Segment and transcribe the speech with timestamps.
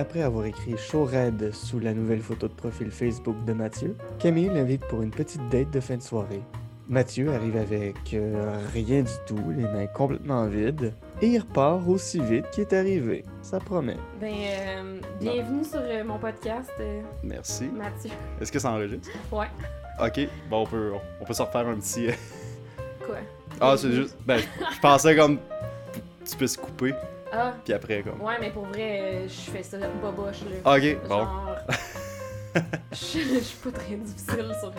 [0.00, 4.48] Après avoir écrit chaud raide sous la nouvelle photo de profil Facebook de Mathieu, Camille
[4.48, 6.40] l'invite pour une petite date de fin de soirée.
[6.88, 12.18] Mathieu arrive avec euh, rien du tout, les mains complètement vides, et il repart aussi
[12.18, 13.24] vite qu'il est arrivé.
[13.42, 13.98] Ça promet.
[14.18, 17.66] Ben, euh, bienvenue sur euh, mon podcast, euh, Merci.
[17.66, 18.10] Mathieu.
[18.40, 19.10] Est-ce que ça enregistre?
[19.30, 19.48] Ouais.
[20.02, 22.08] Ok, bon, on peut, on peut se refaire un petit.
[22.08, 22.12] euh,
[23.04, 23.16] Quoi?
[23.60, 24.16] Ah, c'est juste.
[24.26, 25.38] Ben, je pensais comme.
[26.24, 26.94] Tu peux se couper,
[27.32, 28.20] Ah, puis après, comme.
[28.20, 30.76] ouais, mais pour vrai, je fais ça boboche, là.
[30.76, 31.26] Ok, bon.
[32.92, 34.72] Je je suis pas très difficile sur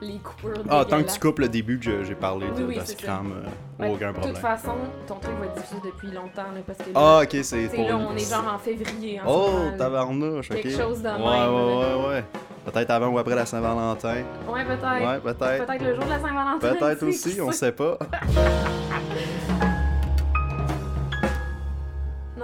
[0.00, 0.62] les- les coupures.
[0.70, 3.82] Ah, tant que tu coupes le début que j'ai parlé de, Oui, de Scram, euh,
[3.82, 4.32] Ouais, aucun De problème.
[4.34, 4.74] toute façon,
[5.08, 7.88] ton truc va être diffusé depuis longtemps, là, parce que là, Ah, ok, c'est pour.
[7.88, 9.20] là, on est genre en février.
[9.20, 10.60] En Oh, tabarnouche, ok.
[10.62, 12.24] Quelque chose de ouais, même, Ouais, ouais, ouais.
[12.66, 14.14] Peut-être avant ou après la Saint-Valentin.
[14.48, 14.84] Ouais, peut-être.
[14.84, 15.66] Ouais, peut-être.
[15.66, 16.58] Peut-être le jour de la Saint-Valentin.
[16.60, 17.98] Peut-être aussi, on sait pas.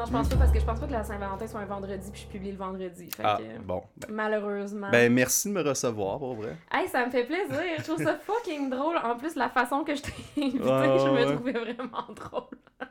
[0.06, 2.23] je pense pas parce que je pense pas que la Saint-Valentin soit un vendredi puis
[2.23, 3.09] je publie le vendredi.
[3.10, 3.82] Fait Ah, que, bon.
[3.96, 4.88] Ben, malheureusement.
[4.90, 6.57] ben, merci de me recevoir, pour vrai.
[6.73, 7.60] Hey, ça me fait plaisir.
[7.79, 8.96] Je trouve ça fucking drôle.
[9.04, 12.59] En plus, la façon que je t'ai invité, Ouais, je me trouvais vraiment drôle.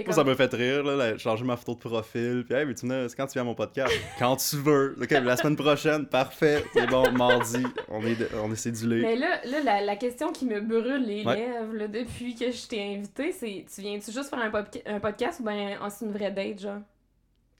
[0.00, 0.14] Moi, comme...
[0.14, 2.44] ça me fait rire, là, là, changer ma photo de profil.
[2.48, 3.92] Puis, hey, mais tu venais, c'est quand tu viens à mon podcast?
[4.18, 4.96] quand tu veux.
[5.00, 6.64] Ok, la semaine prochaine, parfait.
[6.72, 9.02] C'est bon, mardi, on est, de- on est cédulé.
[9.02, 11.36] Mais là, là la, la question qui me brûle les Ouais.
[11.36, 15.00] lèvres là, depuis que je t'ai invité, c'est tu viens-tu juste faire un, pop- un
[15.00, 16.80] podcast ou bien oh, c'est une vraie date, genre?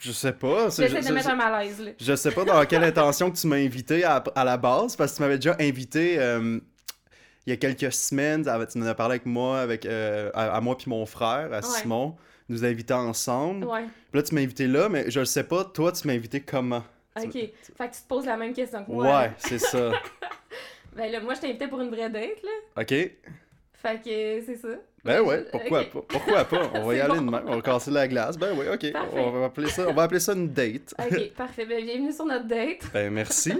[0.00, 0.70] Je sais pas.
[0.70, 1.90] c'est- J'essaie je, de mettre un malaise, là.
[1.98, 5.12] je sais pas dans quelle intention que tu m'as invité à, à la base, parce
[5.12, 6.60] que tu m'avais déjà invité euh,
[7.48, 8.46] il y a quelques semaines.
[8.70, 11.62] Tu m'en as parlé avec moi, avec, euh, à, à moi puis mon frère, à
[11.62, 12.14] Simon.
[12.50, 13.64] Nous invités ensemble.
[13.66, 13.84] Ouais.
[14.10, 15.64] Puis là, tu m'as invité là, mais je le sais pas.
[15.64, 16.82] Toi, tu m'as invité comment?
[17.16, 17.32] Ok.
[17.32, 19.20] Fait que tu te poses la même question que moi.
[19.20, 19.92] Ouais, c'est ça.
[20.96, 22.82] Ben là, moi, je t'ai invité pour une vraie date, là.
[22.82, 22.88] OK?
[22.88, 24.68] Fait que c'est ça.
[25.04, 26.00] Ben ouais, pourquoi pas?
[26.08, 26.70] Pourquoi pas?
[26.74, 27.26] On va y aller bon.
[27.26, 27.42] de même.
[27.46, 28.36] On va casser la glace.
[28.36, 28.92] Ben oui, ok.
[28.92, 29.16] Parfait.
[29.16, 30.94] On va, appeler ça, on va appeler ça une date.
[30.98, 31.66] Ok, parfait.
[31.66, 32.80] Ben, bienvenue sur notre date.
[32.92, 33.52] Ben merci.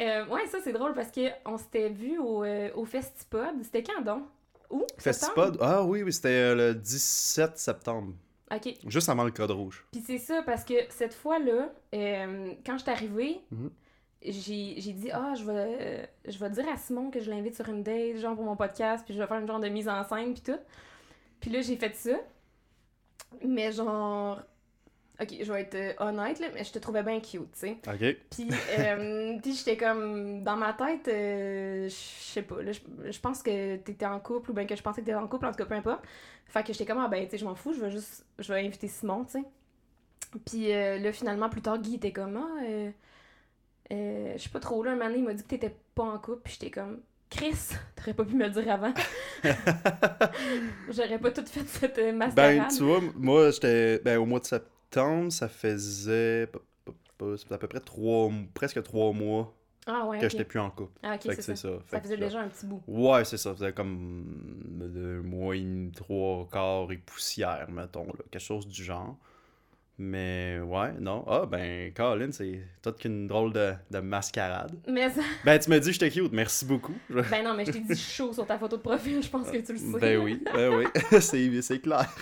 [0.00, 3.62] Euh, ouais, ça, c'est drôle parce qu'on s'était vu au, euh, au Festipod.
[3.62, 4.24] C'était quand donc?
[4.70, 4.84] Où?
[4.98, 5.56] Festipod?
[5.60, 8.12] Ah oui, oui, c'était euh, le 17 septembre.
[8.52, 8.74] Ok.
[8.86, 9.86] Juste avant le code rouge.
[9.92, 13.70] Puis c'est ça, parce que cette fois-là, euh, quand je suis arrivée, Mhm.
[14.22, 17.54] j'ai j'ai dit, ah, je vais, euh, je vais dire à Simon que je l'invite
[17.54, 19.88] sur une date, genre pour mon podcast, puis je vais faire une genre de mise
[19.88, 20.58] en scène, puis tout.
[21.40, 22.16] Puis là, j'ai fait ça.
[23.44, 24.40] Mais genre.
[25.20, 27.76] Ok, je vais être euh, honnête, là, mais je te trouvais bien cute, tu sais.
[27.86, 28.16] OK.
[28.30, 28.48] Puis,
[28.78, 30.42] euh, j'étais comme.
[30.42, 34.54] Dans ma tête, euh, je sais pas, là, je pense que t'étais en couple, ou
[34.54, 36.04] bien que je pensais que t'étais en couple, en tout cas, peu importe.
[36.46, 38.26] Fait que j'étais comme, ah ben, tu sais, je m'en fous, je vais juste.
[38.38, 39.44] Je vais inviter Simon, tu sais.
[40.44, 42.90] Puis euh, là, finalement, plus tard, Guy était comme, ah, euh,
[43.92, 46.02] euh, je sais pas trop, là, un moment donné, il m'a dit que t'étais pas
[46.02, 47.00] en couple, puis j'étais comme,
[47.30, 47.54] Chris,
[47.96, 48.92] t'aurais pas pu me le dire avant.
[50.90, 52.58] J'aurais pas tout fait cette euh, mascarade.
[52.58, 53.98] Ben, tu vois, moi, j'étais.
[53.98, 54.73] Ben, au mois de septembre,
[55.30, 56.48] ça faisait.
[57.50, 59.54] à peu près trois, presque trois mois
[59.86, 60.30] ah ouais, que ok.
[60.30, 60.98] j'étais plus en couple.
[61.02, 61.56] Ah, c'est ça.
[61.56, 62.00] ça.
[62.00, 62.82] Faisait déjà un petit bout.
[62.86, 63.50] Ouais, c'est ça.
[63.50, 64.24] Ça faisait comme
[64.70, 68.24] deux mois et demi, trois quarts et poussière, mettons, là.
[68.30, 69.16] Quelque chose du genre.
[69.96, 71.24] Mais ouais, non.
[71.28, 74.72] Ah, ben, Colin, c'est toute qu'une drôle de, de mascarade.
[74.88, 75.20] Mais ça...
[75.44, 76.32] Ben, tu m'as dit que j'étais cute.
[76.32, 76.94] Merci beaucoup.
[77.10, 79.50] Je- Ben non, mais je t'ai dit chaud sur ta photo de profil, je pense
[79.50, 80.00] que tu le sais.
[80.00, 80.86] Ben oui, ben oui.
[81.20, 82.12] c'est c'est clair.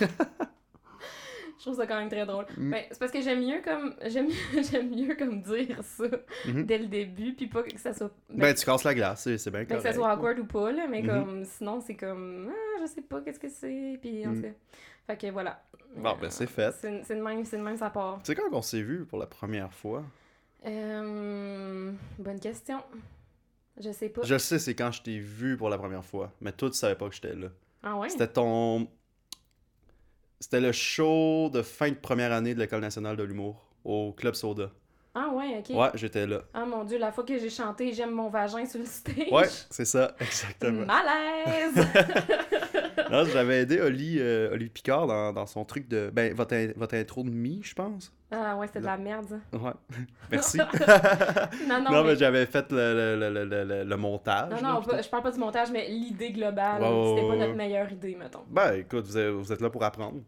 [1.63, 2.45] Je trouve ça quand même très drôle.
[2.57, 2.71] Mm.
[2.71, 4.27] Ben, c'est parce que j'aime mieux comme j'aime
[4.69, 6.03] j'aime mieux comme dire ça
[6.45, 6.65] Mhm.
[6.65, 9.37] dès le début puis pas que ça soit ben, Ben, tu casses la glace, c'est
[9.37, 11.07] c'est bien ben, que ça soit awkward ou pas là, mais Mhm.
[11.07, 14.35] comme sinon c'est comme ah, je sais pas qu'est-ce que c'est puis en Mm.
[14.35, 14.53] tout cas.
[15.07, 15.63] Fait que voilà.
[15.95, 16.73] Bon, ben, c'est fait.
[16.73, 18.19] C'est c'est de même, c'est de même ça part.
[18.23, 20.03] Tu sais quand on s'est vu pour la première fois?
[20.65, 22.79] Euh, bonne question.
[23.79, 24.21] Je sais pas.
[24.23, 26.31] Je sais, c'est quand je t'ai vu pour la première fois.
[26.41, 27.47] Mais toi, tu savais pas que j'étais là.
[27.81, 28.09] Ah ouais?
[28.09, 28.87] C'était ton.
[30.43, 34.35] C'était le show de fin de première année de l'École nationale de l'humour au Club
[34.35, 34.71] Soda.
[35.15, 35.73] Ah ouais, OK.
[35.73, 36.41] Ouais, j'étais là.
[36.53, 39.31] Ah mon dieu, la fois que j'ai chanté J'aime mon vagin sur le stage.
[39.31, 40.85] Ouais, c'est ça, exactement.
[40.85, 41.87] Malaise.
[43.09, 46.09] Non, j'avais aidé Oli, euh, Oli Picard dans, dans son truc de.
[46.13, 48.11] Ben, votre, in- votre intro de mi, je pense.
[48.31, 49.39] ah ouais, c'était de la merde.
[49.51, 49.71] Ouais.
[50.31, 50.57] Merci.
[50.57, 50.65] Non,
[51.67, 52.15] non, non, mais, mais...
[52.15, 54.61] j'avais fait le, le, le, le, montage.
[54.61, 57.91] Non, non, pas- je parle pas du montage, mais l'idée globale, c'était pas notre meilleure
[57.91, 58.43] idée, mettons.
[58.49, 60.21] Ben, écoute, vous êtes, vous êtes là pour apprendre.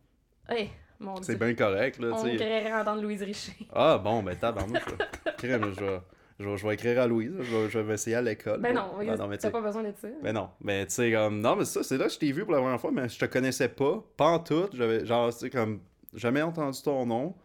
[0.99, 2.35] Mon C'est bien correct, là, On tu sais.
[2.37, 3.53] créerait entendre Louise Richer.
[3.73, 4.79] Ah, bon, ben, tabarnouche.
[4.97, 5.33] là.
[5.37, 5.99] Crème, je vais,
[6.39, 7.33] je, vais, je vais écrire à Louise.
[7.39, 8.61] Je vais, je vais essayer à l'école.
[8.61, 10.07] Ben non, Ben non, t'as pas besoin de ça.
[10.23, 11.41] Ben non, mais tu sais, comme.
[11.41, 13.19] Non, mais ça, c'est là que je t'ai vu pour la première fois, mais je
[13.19, 14.01] te connaissais pas.
[14.15, 14.69] Pas en tout.
[14.73, 15.81] J'avais, genre, tu sais, comme.
[16.13, 17.35] Jamais entendu ton nom.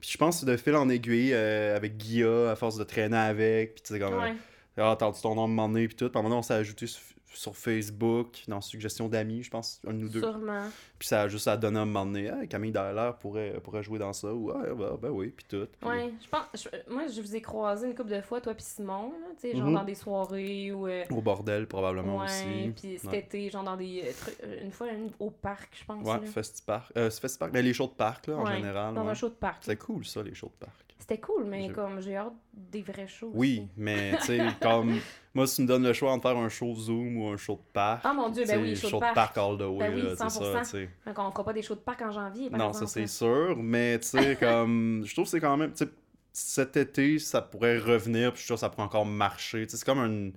[0.00, 2.84] Puis je pense que c'est de fil en aiguille euh, avec Guilla, à force de
[2.84, 3.74] traîner avec.
[3.74, 4.14] Puis tu sais, comme.
[4.18, 4.32] Ouais.
[4.76, 6.08] T'as entendu ton nom à un moment donné, puis tout.
[6.08, 7.02] Puis à un moment donné, on s'est ajouté sur,
[7.38, 10.18] sur Facebook, dans Suggestion d'amis, je pense, un ou deux.
[10.20, 10.64] Sûrement.
[10.98, 14.00] Puis ça a juste à donner un moment donné, ah, Camille Dallaire pourrait, pourrait jouer
[14.00, 15.68] dans ça, ou ah, bah, ben oui, puis tout.
[15.86, 16.46] Ouais, je pense.
[16.54, 19.56] je- moi, je vous ai croisé une couple de fois, toi puis Simon, tu sais,
[19.56, 19.74] genre Mhm.
[19.74, 20.88] dans des soirées ou.
[20.88, 22.72] euh, Au bordel, probablement ouais, aussi.
[22.76, 23.18] puis cet Ouais.
[23.20, 24.02] été, genre dans des.
[24.04, 26.04] euh, trucs- euh, une fois, une- au parc, je pense.
[26.04, 26.26] Ouais.
[26.26, 26.90] Festipark.
[26.96, 28.94] Euh, Festipark, mais les shows de parc, là, en général.
[28.94, 29.58] Dans un show de parc.
[29.62, 30.87] C'est cool, ça, les shows de parc.
[30.98, 33.30] C'était cool, mais comme j'ai hâte des vrais shows.
[33.32, 33.68] Oui, aussi.
[33.76, 34.98] mais tu sais, comme.
[35.32, 37.54] Moi, si tu me donnes le choix entre faire un show Zoom ou un show
[37.54, 38.00] de parc.
[38.04, 39.38] Ah mon dieu, ben oui, sais, show de parc.
[39.38, 40.58] all the way, Ben oui, là, c'est ça, 100%.
[40.62, 40.90] tu sais.
[41.06, 43.56] Donc on fera pas des shows de parc en janvier, par Non, ça c'est sûr,
[43.56, 45.02] mais tu sais, comme.
[45.06, 45.70] Je trouve que c'est quand même.
[45.72, 45.90] Tu sais,
[46.32, 49.66] cet été, ça pourrait revenir, puis je suis sûr que ça pourrait encore marcher.
[49.66, 50.32] Tu sais, c'est comme une.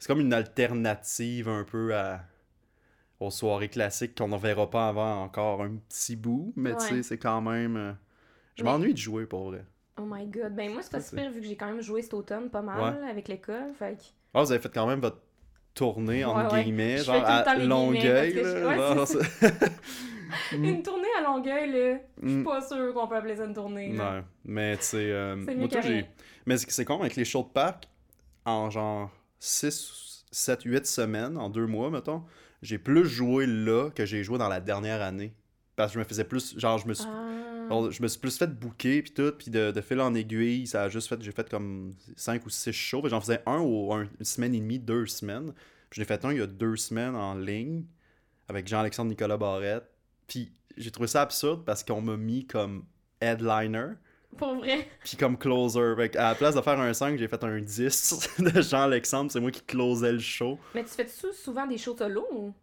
[0.00, 2.22] C'est comme une alternative un peu à.
[3.20, 7.02] aux soirées classiques qu'on ne verra pas avant encore un petit bout, mais tu sais,
[7.04, 7.76] c'est quand même.
[7.76, 7.92] euh,
[8.56, 9.64] Je Mais- m'ennuie de jouer pour vrai.
[9.98, 10.54] Oh my god.
[10.54, 12.62] Ben moi, c'est pas c'est- super vu que j'ai quand même joué cet automne pas
[12.62, 13.72] mal avec l'école.
[13.78, 14.02] Fait que.
[14.34, 15.18] Ah, vous avez fait quand même votre
[15.74, 16.64] tournée, entre Ouais, ouais.
[16.64, 18.32] guillemets, genre à Longueuil.
[18.34, 19.56] je- là, ouais,
[20.56, 20.64] Mm.
[20.64, 21.98] Une tournée à Longueuil, là.
[22.22, 22.44] Je suis Mm.
[22.44, 23.92] pas sûre qu'on peut appeler ça une tournée.
[23.92, 24.12] là.
[24.18, 26.06] Ouais, mais tu sais, euh, C'est moi, tout, que j'ai-.
[26.46, 27.86] Mais c'est c'est con avec les shows de parc,
[28.46, 32.22] en genre 6, 7, 8 semaines, en deux mois, mettons,
[32.62, 35.34] j'ai plus joué là que j'ai joué dans la dernière année.
[35.76, 37.06] Parce que je me faisais plus, genre, je me suis,
[37.90, 40.84] Je me suis plus fait booker, puis tout, puis de, de fil en aiguille, ça
[40.84, 44.08] a juste fait, j'ai fait comme 5 ou 6 shows, j'en faisais un ou un-
[44.18, 45.52] une semaine et demie, deux semaines.
[45.90, 47.84] Puis j'en ai fait un il y a deux semaines en ligne,
[48.48, 49.84] avec Jean-Alexandre Nicolas Barrette.
[50.26, 52.84] Puis j'ai trouvé ça absurde parce qu'on m'a mis comme
[53.20, 53.92] headliner.
[54.38, 54.88] Pour vrai.
[55.04, 55.94] Puis comme closer.
[55.96, 59.30] Fait à la place de faire un 5, j'ai fait un 10 de Jean-Alexandre.
[59.30, 60.58] C'est moi qui closais le show.
[60.74, 62.54] Mais tu fais sou- souvent des shows solo ou?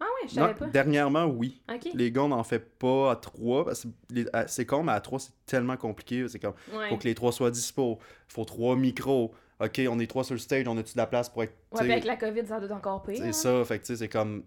[0.00, 0.66] Ah ouais, je savais pas.
[0.66, 1.62] dernièrement, oui.
[1.94, 3.64] Les gars, on n'en fait pas à 3.
[3.64, 6.26] Parce que les- à- c'est con, mais à 3, c'est tellement compliqué.
[6.28, 6.88] C'est comme, Ouais.
[6.90, 7.98] faut que les trois soient dispo.
[8.28, 9.32] faut trois micros.
[9.58, 11.54] Ok, on est trois sur le stage, on a-tu de la place pour être.
[11.72, 13.16] Ouais, puis avec la COVID, ça doit être encore pire.
[13.16, 13.32] C'est hein.
[13.32, 14.42] ça, fait que c'est comme.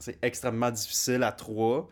[0.00, 1.88] C'est extrêmement difficile à 3.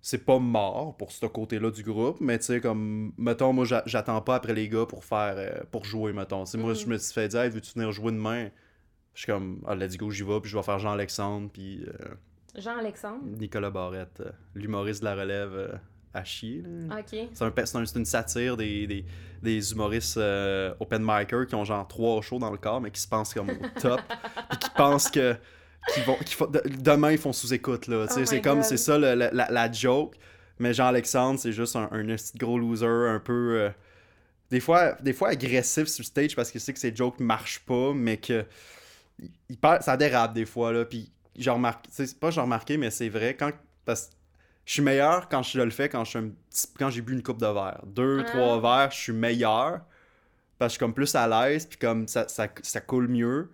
[0.00, 3.12] C'est pas mort pour ce côté-là du groupe, mais tu sais, comme.
[3.18, 5.34] Mettons, moi, j'a- j'attends pas après les gars pour faire.
[5.36, 6.44] euh, pour jouer, mettons.
[6.46, 6.76] Sais, Moi, Mhm.
[6.76, 8.48] je me suis fait dire, Hey, veux-tu venir jouer demain?
[9.16, 12.14] Je suis comme, ah, let's go, j'y vais, puis je vais faire Jean-Alexandre, puis euh,
[12.54, 13.22] Jean-Alexandre?
[13.24, 15.72] Nicolas Barrette, euh, l'humoriste de la relève euh,
[16.14, 16.62] à chier.
[16.62, 16.98] là.
[17.00, 17.18] Ok.
[17.32, 19.04] C'est un, c'est un- c'est une satire des, des,
[19.42, 20.18] des humoristes
[20.80, 23.50] open micers qui ont genre trois shows dans le corps, mais qui se pensent comme
[23.50, 24.00] au top,
[24.50, 25.34] puis qui pensent que
[25.94, 28.06] qu'ils vont, qu'ils font- de- demain ils font sous-écoute là.
[28.08, 28.64] Tu sais, Oh c'est comme God.
[28.64, 30.16] c'est ça le- la, la- la joke.
[30.58, 33.60] Mais Jean-Alexandre, c'est juste un, un gros loser, un peu.
[33.60, 33.70] euh,
[34.50, 37.92] des, fois, des fois agressif sur stage parce qu'il sait que ses jokes marchent pas,
[37.94, 38.44] mais que.
[39.18, 40.84] Il- ça dérape des fois, là.
[40.84, 41.88] Puis, j'ai remarqué.
[41.92, 43.34] C'est pas j'ai remarqué, mais c'est vrai.
[43.36, 43.50] Quand,
[43.84, 44.14] parce que
[44.64, 46.18] je suis meilleur quand je le fais quand je
[46.78, 47.82] quand j'ai bu une coupe de verre.
[47.86, 48.24] Deux, Ah.
[48.30, 49.80] trois verres, je suis meilleur.
[50.58, 53.50] Parce que je suis comme plus à l'aise, puis comme ça, ça, ça coule mieux.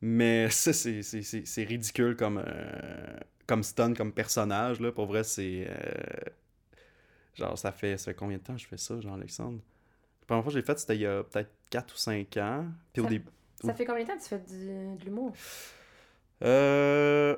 [0.00, 4.80] Mais ça, c'est, ridicule comme, euh, comme stun, comme personnage.
[4.80, 4.90] Là.
[4.92, 5.66] Pour vrai, c'est.
[5.68, 6.30] euh,
[7.34, 9.58] Genre, ça fait, ça fait combien de temps que je fais ça, Jean-Alexandre?
[10.22, 12.66] La première fois que j'ai fait, c'était il y a peut-être 4 ou 5 ans.
[12.92, 13.30] Puis au début.
[13.66, 15.32] Ça fait combien de temps que tu fais du- de l'humour?
[16.42, 17.36] Euh...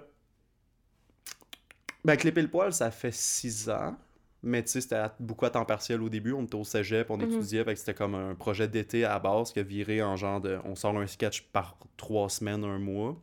[2.04, 3.96] Ben, Clipper le poil, ça fait 6 ans.
[4.42, 6.32] Mais tu sais, c'était beaucoup à temps partiel au début.
[6.32, 7.24] On était au cégep, on Mhm.
[7.32, 7.64] étudiait.
[7.64, 10.40] Fait que c'était comme un projet d'été à la base qui a viré en genre
[10.40, 10.58] de.
[10.64, 13.20] On sort un sketch par 3 semaines, un mois.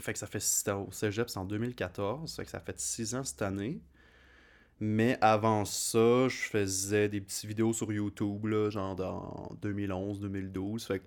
[0.00, 0.40] Fait que ça fait.
[0.40, 2.34] C'était au cégep, c'est en 2014.
[2.34, 3.80] Fait que ça fait 6 ans cette année.
[4.80, 10.84] Mais avant ça, je faisais des petites vidéos sur YouTube, là, genre dans 2011, 2012.
[10.86, 11.04] Fait que...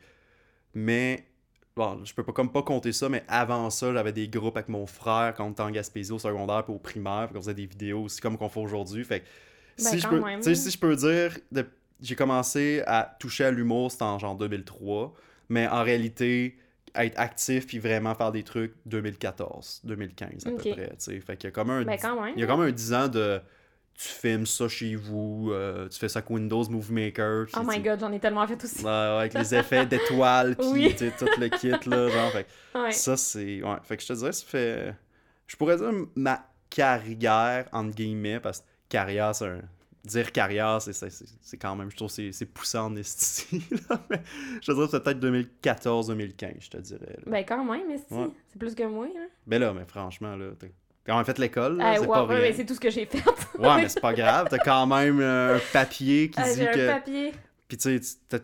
[0.76, 1.26] Mais
[1.76, 4.70] bon, je peux pas comme pas compter ça, mais avant ça, j'avais des groupes avec
[4.70, 7.54] mon frère quand on était en Gaspésie au secondaire puis au primaire, puis on faisait
[7.54, 9.04] des vidéos aussi comme qu'on fait aujourd'hui.
[9.04, 9.26] Fait que
[9.78, 10.22] Ben, si, je peux,
[10.56, 11.66] si je peux dire, de-
[12.02, 15.14] j'ai commencé à toucher à l'humour, c'était en genre 2003,
[15.50, 16.58] mais en réalité,
[16.94, 20.92] être actif puis vraiment faire des trucs 2014, 2015 à peu près.
[21.00, 22.34] Fait qu'il y a comme un, Ben, quand même.
[22.36, 23.40] il y a comme un 10 ans de
[23.98, 27.46] tu filmes ça chez vous, euh, tu fais ça avec Windows Movie Maker.
[27.56, 28.84] Oh my god, j'en ai tellement fait aussi.
[28.84, 30.96] Ouais, avec les effets d'étoiles, puis Oui.
[30.96, 32.92] tout le kit, là, genre, fait que Ouais.
[32.92, 33.62] ça, c'est...
[33.64, 34.94] Ouais, fait que je te dirais, ça fait...
[35.48, 39.62] Je pourrais dire ma carrière, entre guillemets, parce que carrière, c'est un...
[40.04, 44.22] Dire carrière, c'est, quand même, je trouve, c'est, c'est poussant en esti, là, mais
[44.62, 47.18] je te dirais, c'est peut-être 2014-2015, je te dirais.
[47.26, 47.32] là.
[47.32, 48.14] Ben, quand même, esti.
[48.14, 48.28] Ouais.
[48.52, 49.26] C'est plus que moi, là.
[49.48, 50.52] Ben là, mais franchement, là,
[51.06, 53.24] quand même fait l'école, Ah, c'est pas ouais, tout ce que j'ai fait.
[53.60, 56.90] Ouais, mais c'est pas grave, t'as quand même euh, un papier qui Ah, dit que...
[56.90, 57.34] un papier.
[57.68, 58.40] Puis tu sais, t'as-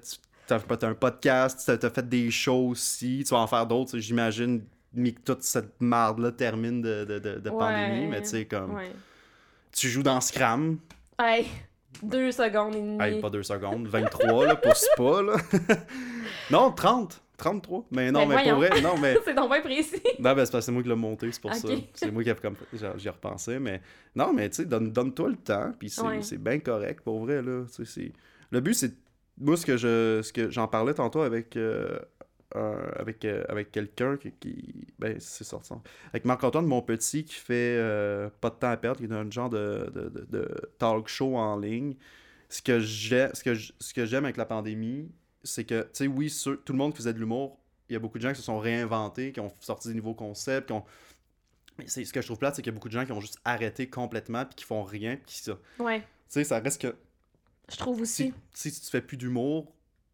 [0.87, 4.63] un podcast, t'as t'as fait des shows aussi, tu vas en faire d'autres, j'imagine,
[4.93, 7.57] mais que toute cette marde-là termine de, de, de, de Ouais.
[7.57, 8.91] pandémie, mais tu sais, comme, Ouais.
[9.71, 10.77] tu joues dans Scram,
[11.19, 11.47] Hey,
[12.03, 12.97] Deux secondes et demie.
[13.01, 15.33] Hey, pas deux secondes, 23, là, pousse pas, là.
[16.51, 17.85] non, 30, 33.
[17.91, 19.17] Mais non, Ben mais pour vrai, non, mais...
[19.25, 20.01] c'est donc bien précis.
[20.19, 21.67] Non, ben c'est parce que c'est moi qui l'ai monté, c'est pour ça.
[21.93, 22.55] C'est moi qui ai comme...
[22.97, 23.81] J'y ai repensé, mais...
[24.15, 26.21] Non, mais tu sais, donne, donne-toi le temps, puis c'est, Ouais.
[26.21, 27.63] c'est bien correct, pour vrai, là.
[27.67, 28.13] Tu sais, c'est...
[28.51, 28.93] Le but, c'est...
[29.39, 30.21] Moi, ce que je...
[30.23, 31.55] Ce que j'en parlais tantôt avec...
[31.57, 31.99] euh,
[32.53, 35.71] avec, euh, avec quelqu'un qui, qui- Ben, c'est sorti.
[36.11, 39.49] Avec Marc-Antoine Monpetit qui fait euh, Pas de temps à perdre, qui est un genre
[39.49, 41.95] de, de, de- de talk show en ligne.
[42.49, 45.09] Ce que j'ai- ce que ce que j'aime avec la pandémie,
[45.43, 46.33] c'est que, tu sais, oui,
[46.65, 47.57] tout le monde faisait de l'humour.
[47.89, 50.13] Il y a beaucoup de gens qui se sont réinventés, qui ont sorti des nouveaux
[50.13, 50.83] concepts, qui ont...
[51.77, 53.11] Mais c'est, ce que je trouve plate, c'est qu'il y a beaucoup de gens qui
[53.11, 55.57] ont juste arrêté complètement, puis qui font rien, puis qui ça.
[55.77, 56.95] Tu Ouais, sais, ça reste que
[57.71, 58.33] je trouve aussi.
[58.53, 59.73] si, si tu fais plus d'humour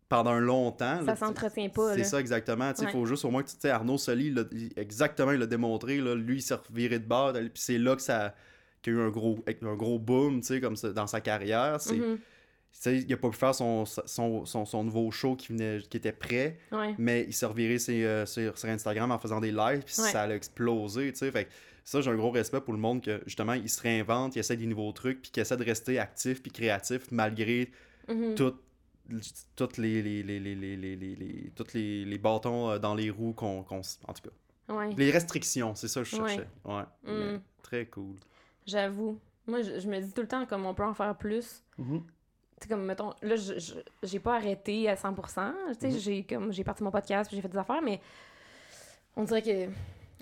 [0.10, 1.03] pendant un longtemps...
[1.05, 2.72] Ça tu s'entretient pas, c'est ça, exactement.
[2.79, 2.91] Il Ouais.
[2.91, 5.46] faut juste au moins que tu sais, Arnaud Soli, il l'a- il- exactement, il l'a
[5.48, 5.98] démontré.
[6.00, 7.34] Là, lui, il s'est reviré de bord.
[7.34, 8.34] Puis c'est là que ça
[8.81, 11.19] qu'il y a eu un gros, un gros boom tu sais, comme ça, dans sa
[11.19, 11.81] carrière.
[11.81, 12.17] C'est, Mhm.
[12.17, 12.22] tu sais,
[12.86, 16.12] il a pas pu faire son, son, son, son nouveau show qui, venait, qui était
[16.12, 16.94] prêt, Ouais.
[16.98, 20.12] mais il s'est reviré euh, sur, sur Instagram en faisant des lives, puis Ouais.
[20.12, 21.12] ça a explosé.
[21.12, 21.32] tu sais.
[21.32, 21.50] Fait que
[21.84, 24.58] ça, j'ai un gros respect pour le monde que justement, il se réinvente, il essaie
[24.58, 27.72] des nouveaux trucs, puis qu'il essaie de rester actif puis créatif malgré
[28.36, 28.56] tout-
[29.56, 32.94] toutes les, les, les, les, les, les, les, les- toutes les, les bâtons euh, dans
[32.94, 36.16] les roues qu'on qu'on s- en tout cas Ouais, les restrictions c'est ça que je
[36.18, 37.12] cherchais ouais, Mm.
[37.34, 38.16] mais très cool
[38.66, 39.18] j'avoue.
[39.48, 41.64] Moi, je, je me dis tout le temps comme on peut en faire plus.
[41.78, 41.84] Tu
[42.64, 43.36] sais, comme, mettons, là,
[44.04, 45.54] j'ai pas arrêté à 100%.
[45.74, 45.98] Tu sais, Mhm.
[46.00, 48.00] j'ai comme, j'ai parti mon podcast, j'ai fait des affaires, mais
[49.16, 49.68] on dirait que,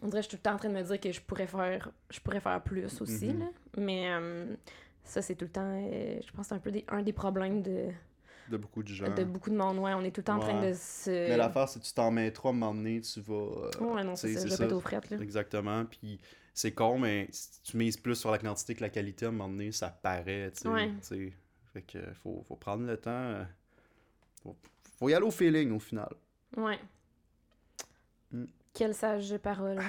[0.01, 1.21] on dirait que je suis tout le temps en train de me dire que je
[1.21, 3.39] pourrais faire, je pourrais faire plus aussi, Mhm.
[3.39, 3.45] là.
[3.77, 4.55] Mais euh,
[5.03, 7.13] ça, c'est tout le temps, euh, je pense que c'est un peu des- un des
[7.13, 7.89] problèmes de,
[8.49, 9.79] de beaucoup de gens de beaucoup de monde.
[9.79, 11.09] Ouais, on est tout le temps en train de se...
[11.09, 13.69] mais l'affaire c'est que tu t'en mets trop à un moment donné tu vas euh,
[13.81, 15.17] Ouais, non, c'est ça, je répète aux frettes, là.
[15.19, 16.19] exactement puis
[16.53, 19.31] c'est con mais si tu mises plus sur la quantité que la qualité à un
[19.31, 20.91] moment donné ça paraît tu sais Ouais.
[21.75, 23.43] Fait que euh, faut, faut prendre le temps euh,
[24.41, 24.55] faut,
[24.97, 26.09] faut y aller au feeling au final
[26.57, 26.79] Ouais.
[28.31, 28.45] Mm.
[28.73, 29.81] Quelle sage parole.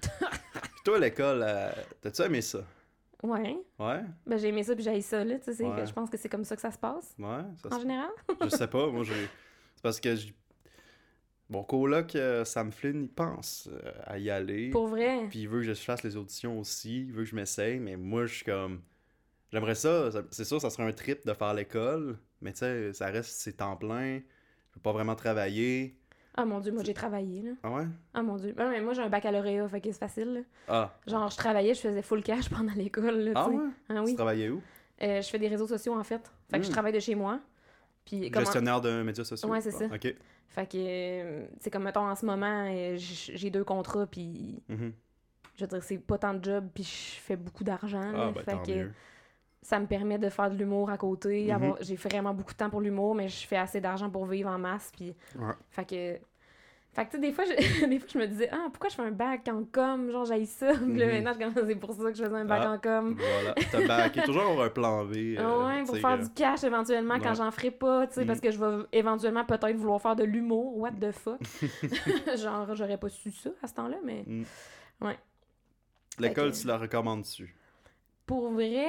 [0.00, 0.10] puis
[0.84, 2.64] toi l'école euh, t'as-tu aimé ça?
[3.22, 3.56] Ouais.
[3.78, 4.00] ouais?
[4.26, 5.38] Ben, j'ai aimé ça puis j'ai ça, là.
[5.38, 5.86] Tu sais, Ouais.
[5.86, 8.10] je pense que c'est comme ça que ça se passe, ouais ça en se- général?
[8.42, 9.28] Je sais pas, moi j'ai.
[9.76, 10.34] C'est parce que j'-
[11.48, 14.70] mon coloc euh, Sam Flynn, il pense euh, à y aller.
[14.70, 15.26] Pour vrai?
[15.30, 17.94] Puis il veut que je fasse les auditions aussi, il veut que je m'essaye, mais
[17.96, 18.80] moi je suis comme.
[19.52, 23.06] J'aimerais ça, c'est sûr, ça serait un trip de faire l'école, mais tu sais, ça
[23.06, 25.98] reste, c'est temps plein, je peux pas vraiment travailler.
[26.34, 27.50] Ah mon dieu, moi j'ai travaillé, là.
[27.62, 27.84] Ah ouais?
[28.14, 28.54] Ah mon dieu.
[28.56, 30.40] Ben, mais moi j'ai un baccalauréat, fait que c'est facile, là.
[30.68, 33.62] Ah, Genre, je travaillais, je faisais full cash pendant l'école, là, ah tu ouais?
[33.90, 34.14] Ah Tu oui.
[34.14, 34.62] travaillais où?
[35.02, 36.32] Euh, je fais des réseaux sociaux, en fait.
[36.50, 36.72] Fait que je Mm.
[36.72, 37.40] travaille de chez moi.
[38.06, 38.44] Puis, comment...
[38.44, 39.50] Gestionnaire de médias sociaux?
[39.50, 39.94] Ouais, c'est Ah, ça.
[39.94, 40.14] Ok.
[40.48, 44.92] Fait que, euh, c'est comme, mettons, en ce moment, euh, j'ai deux contrats, puis Mhm.
[45.56, 48.12] je veux dire, c'est pas tant de job, puis je fais beaucoup d'argent.
[48.14, 48.92] Ah, ben fait tant que mieux.
[49.62, 51.44] Ça me permet de faire de l'humour à côté.
[51.46, 51.50] Mhm.
[51.52, 54.50] avoir- J'ai vraiment beaucoup de temps pour l'humour, mais je fais assez d'argent pour vivre
[54.50, 54.90] en masse.
[54.96, 55.14] Puis...
[55.38, 55.54] Ouais.
[55.70, 56.18] Fait que.
[56.94, 57.86] Fait que, tu sais, des fois, je...
[57.86, 60.10] des fois, je me disais, ah, pourquoi je fais un bac en com?
[60.10, 60.72] Genre, j'aille ça.
[60.74, 61.22] Puis là, Mhm.
[61.22, 62.72] maintenant, je commence, c'est pour ça que je faisais un bac Ah.
[62.72, 63.16] en com.
[63.18, 63.54] Voilà.
[63.70, 65.14] T'as backé toujours un plan B.
[65.16, 67.34] euh, Ah ouais, pour faire euh, du cash éventuellement quand ouais.
[67.36, 68.26] j'en ferai pas, tu sais, Mm.
[68.26, 70.76] parce que je vais éventuellement peut-être vouloir faire de l'humour.
[70.76, 71.40] What the fuck?
[72.36, 74.24] Genre, j'aurais pas su ça à ce temps-là, mais
[76.18, 77.54] L'école, Fait que- tu la recommandes-tu?
[78.26, 78.86] pour vrai,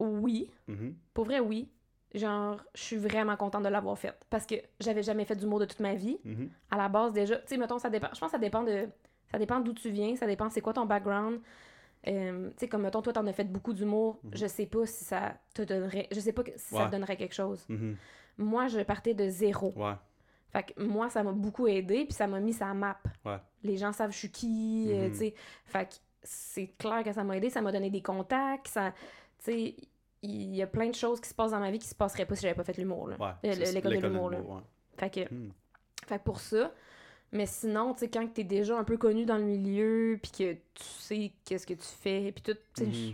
[0.00, 0.50] oui.
[0.68, 0.94] Mhm.
[1.14, 1.68] Pour vrai, oui.
[2.14, 4.18] Genre, je suis vraiment contente de l'avoir faite.
[4.30, 6.18] Parce que j'avais jamais fait d'humour de toute ma vie.
[6.24, 6.50] Mhm.
[6.70, 8.08] À la base, déjà, tu sais, mettons, ça dépend.
[8.12, 8.88] Je pense que ça dépend de.
[9.30, 11.40] Ça dépend d'où tu viens, ça dépend c'est quoi ton background.
[12.08, 14.18] Euh, tu sais, comme mettons, toi, t'en as fait beaucoup d'humour.
[14.24, 14.30] Mhm.
[14.34, 16.08] Je sais pas si ça te donnerait.
[16.10, 17.66] Je sais pas si ça te donnerait quelque chose.
[18.38, 19.72] Moi, je partais de zéro.
[19.76, 19.94] Ouais.
[20.50, 22.98] Fait que moi, ça m'a beaucoup aidé, puis ça m'a mis sa map.
[23.24, 23.36] Ouais.
[23.62, 25.34] Les gens savent je suis qui, euh, tu sais.
[25.66, 28.92] Fait que c'est clair que ça m'a aidé, ça m'a donné des contacts, ça...
[29.44, 29.76] Tu sais,
[30.22, 32.26] il y a plein de choses qui se passent dans ma vie qui se passeraient
[32.26, 33.16] pas si j'avais pas fait l'humour, là.
[33.42, 33.54] Ouais.
[33.72, 34.40] L'école de l'humour, là.
[34.40, 34.60] ouais.
[34.98, 35.50] Fait que, Hmm.
[36.06, 36.72] fait que pour ça...
[37.32, 40.52] Mais sinon, tu sais, quand t'es déjà un peu connu dans le milieu, puis que
[40.54, 43.12] tu sais qu'est-ce que tu fais, puis tout, tu je-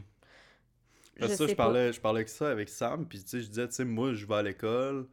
[1.20, 1.64] je ça, sais je pas.
[1.64, 4.14] parlais, je parlais avec ça avec Sam, puis tu sais, je disais, tu sais, moi,
[4.14, 5.06] je vais à l'école.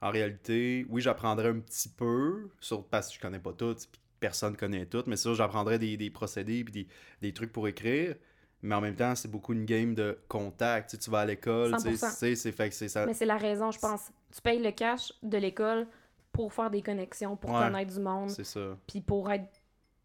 [0.00, 4.00] En réalité, oui, j'apprendrais un petit peu, sur, parce que je connais pas tout, puis
[4.18, 6.88] personne connaît tout, mais ça, j'apprendrais des, des procédés, puis des,
[7.20, 8.16] des trucs pour écrire.
[8.62, 10.90] Mais en même temps, c'est beaucoup une game de contact.
[10.90, 12.10] Tu sais, tu vas à l'école, tu sais, 100%.
[12.10, 13.06] tu sais, c'est fait que c'est ça.
[13.06, 14.10] Mais c'est la raison, je pense.
[14.34, 15.86] Tu payes le cash de l'école
[16.30, 17.58] pour faire des connexions, pour Ouais.
[17.60, 18.30] connaître du monde.
[18.30, 18.76] C'est ça.
[18.86, 19.44] puis pour être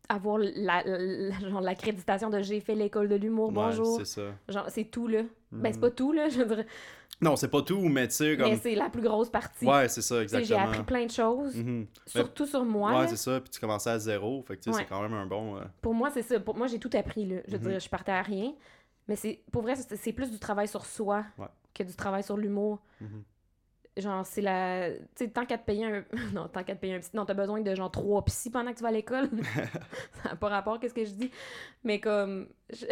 [0.09, 3.97] avoir la, la- l'accréditation de j'ai fait l'école de l'humour, Ouais, bonjour.
[3.97, 4.21] c'est ça.
[4.47, 5.23] Genre, c'est tout, là.
[5.51, 5.81] Ben, c'est Mhm.
[5.81, 6.65] pas tout, là, je veux dire.
[7.19, 8.49] Non, c'est pas tout, mais tu sais, comme.
[8.51, 9.65] Mais c'est la plus grosse partie.
[9.65, 10.69] Ouais, c'est ça, sais, J'ai exactement.
[10.71, 11.87] appris plein de choses, Mhm.
[12.05, 12.99] surtout sur moi.
[12.99, 14.83] Ouais, c'est ça, puis tu commençais à zéro, fait que tu sais, Ouais.
[14.83, 15.57] c'est quand même un bon.
[15.57, 16.39] euh, Pour moi, c'est ça.
[16.39, 17.37] Pour moi, j'ai tout appris, là.
[17.47, 17.69] Je veux Mhm.
[17.71, 18.53] dire, je partais à rien.
[19.07, 21.47] Mais c'est pour vrai, c'est plus du travail sur soi Ouais.
[21.73, 22.79] que du travail sur l'humour.
[23.01, 23.23] Mhm.
[23.97, 24.91] Genre, c'est la.
[24.91, 26.03] Tu sais, tant qu'à te payer un.
[26.35, 27.09] non, tant qu'à te payer un psy.
[27.15, 29.27] Non, t'as besoin de genre trois psys pendant que tu vas à l'école.
[30.21, 31.31] ça n'a pas rapport, qu'est-ce que je dis?
[31.83, 32.47] Mais comme.
[32.69, 32.85] je-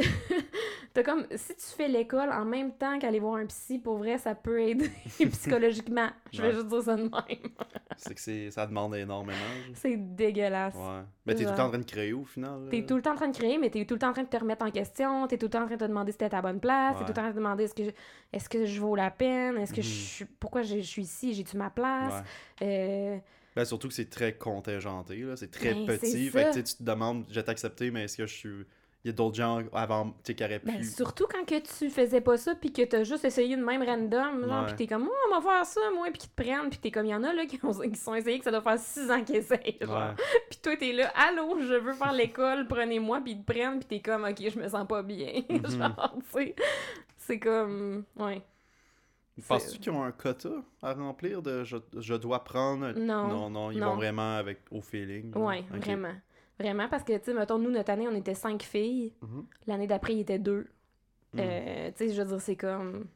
[0.95, 1.27] t'as comme.
[1.35, 4.59] Si tu fais l'école en même temps qu'aller voir un psy, pour vrai, ça peut
[4.61, 4.89] aider
[5.31, 6.09] psychologiquement.
[6.33, 6.53] Je vais Ouais.
[6.55, 7.11] juste dire ça de même.
[7.97, 9.37] C'est que c'est, ça demande énormément.
[9.73, 10.75] c'est dégueulasse.
[10.75, 11.01] Ouais.
[11.25, 12.67] Mais t'es tout le temps en train de créer au final.
[12.69, 14.23] T'es tout le temps en train de créer, mais t'es tout le temps en train
[14.23, 15.27] de te remettre en question.
[15.27, 16.97] T'es tout le temps en train de te demander si t'es à ta bonne place.
[16.97, 17.91] T'es tout le temps en train de demander est-ce que je,
[18.33, 19.57] est-ce que je vaux la peine?
[19.57, 19.93] Est-ce que je Mhm.
[19.93, 20.25] suis.
[20.25, 21.33] Pourquoi je, je suis ici?
[21.33, 22.21] J'ai-tu ma place?
[22.61, 23.17] Euh,
[23.55, 25.37] Ben, surtout que c'est très contingenté, là.
[25.37, 26.29] C'est très Ben, petit.
[26.29, 28.65] Fait que tu te demandes, je vais t'accepter, mais est-ce que je suis.
[29.05, 30.65] Il y a d'autres gens avant, tu sais, qui auraient pu.
[30.65, 33.83] Ben, surtout quand que tu faisais pas ça, puis que t'as juste essayé de même
[33.83, 34.69] random, genre, Ouais.
[34.69, 36.89] pis t'es comme, oh, on va faire ça, moi, puis qu'ils te prennent, puis t'es
[36.89, 38.79] comme, il y en a, là, qui, ont, qui sont essayés, que ça doit faire
[38.79, 39.95] six ans qu'ils essayent, genre.
[40.09, 40.15] Ouais.
[40.49, 43.87] Puis toi, t'es là, allô, je veux faire l'école, prenez-moi, puis ils te prennent, puis
[43.87, 45.43] t'es comme, ok, je me sens pas bien.
[45.51, 45.69] Mhm.
[45.69, 46.55] genre, tu sais.
[47.15, 48.41] C'est comme, ouais.
[49.47, 50.49] Penses-tu qu'ils ont un quota
[50.81, 52.91] à remplir de je, je dois prendre?
[52.97, 53.27] Non.
[53.27, 53.91] Non, non, ils Non.
[53.91, 55.33] vont vraiment avec au feeling.
[55.33, 55.43] genre.
[55.43, 56.13] Ouais, vraiment.
[56.59, 59.13] Vraiment, parce que, tu sais, mettons, nous, notre année, on était cinq filles.
[59.21, 59.45] Mhm.
[59.67, 60.67] L'année d'après, il était deux.
[61.33, 61.39] Mhm.
[61.41, 63.07] Euh, tu sais, je veux dire, c'est comme.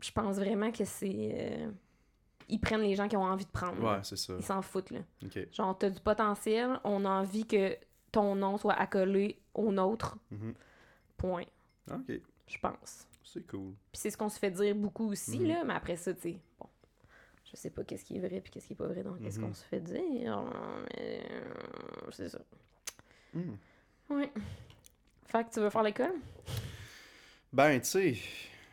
[0.00, 1.30] Je pense vraiment que c'est.
[1.34, 1.70] euh,
[2.48, 3.82] Ils prennent les gens qui ont envie de prendre.
[3.82, 4.34] Ouais, c'est ça.
[4.38, 5.00] Ils s'en foutent, là.
[5.24, 5.38] Ok.
[5.52, 7.76] Genre, t'as du potentiel, on a envie que
[8.12, 10.16] ton nom soit accolé au nôtre.
[10.30, 10.54] Mhm.
[11.16, 11.44] Point.
[11.92, 12.20] Ok.
[12.46, 13.06] Je pense.
[13.24, 13.72] C'est cool.
[13.92, 15.64] Puis c'est ce qu'on se fait dire beaucoup aussi, là.
[15.64, 16.68] Mais après ça, tu sais, bon.
[17.50, 19.38] Je sais pas qu'est-ce qui est vrai puis qu'est-ce qui est pas vrai dans qu'est-ce
[19.38, 19.48] Mhm.
[19.48, 20.44] qu'on se fait dire.
[20.98, 21.50] Mais euh,
[22.10, 22.38] c'est ça.
[23.32, 23.54] Hmm.
[24.10, 24.32] Ouais.
[25.26, 26.14] Fait que tu veux faire l'école?
[27.52, 28.16] Ben, tu sais,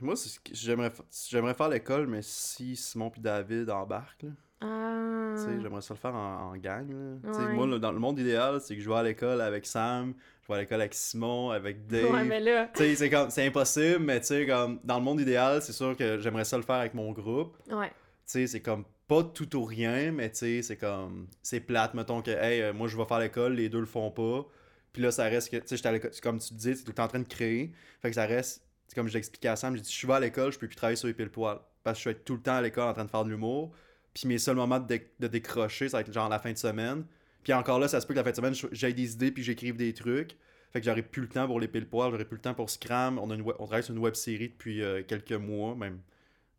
[0.01, 0.15] moi,
[0.51, 0.91] j'aimerais,
[1.29, 4.29] j'aimerais faire l'école, mais si Simon puis David embarquent, là,
[4.61, 5.33] Ah.
[5.37, 6.89] tu sais, j'aimerais ça le faire en, en gang.
[6.89, 7.31] là.
[7.31, 7.53] Ouais.
[7.53, 10.53] Moi, dans le monde idéal, c'est que je vais à l'école avec Sam, je vais
[10.55, 12.11] à l'école avec Simon, avec Dave.
[12.11, 12.67] Ouais, mais là.
[12.73, 15.73] Tu sais, c'est comme, c'est impossible, mais tu sais, comme, dans le monde idéal, c'est
[15.73, 17.55] sûr que j'aimerais ça le faire avec mon groupe.
[17.71, 17.91] Ouais.
[18.25, 21.93] Tu sais, c'est comme pas tout ou rien, mais tu sais, c'est comme, c'est plate,
[21.93, 24.47] mettons que, hey, euh, moi je vais faire l'école, les deux le font pas.
[24.93, 27.27] Puis là, ça reste que, tu sais, comme tu disais, le temps en train de
[27.27, 27.73] créer.
[28.01, 28.63] Fait que ça reste,
[28.95, 30.95] comme je l'expliquais à Sam, j'ai dit, je vais à l'école, je peux plus travailler
[30.95, 33.05] sur les pile poils Parce que je suis tout le temps à l'école en train
[33.05, 33.71] de faire de l'humour.
[34.13, 37.05] Puis mes seuls moments de, de décrocher, ça va être genre la fin de semaine.
[37.43, 39.43] Puis encore là, ça se peut que la fin de semaine, j'aille des idées puis
[39.43, 40.37] j'écrive des trucs.
[40.71, 42.69] Fait que j'aurais plus le temps pour les pile poils j'aurais plus le temps pour
[42.69, 43.19] Scram.
[43.19, 45.99] On, a une on travaille sur une web série depuis euh, quelques mois, même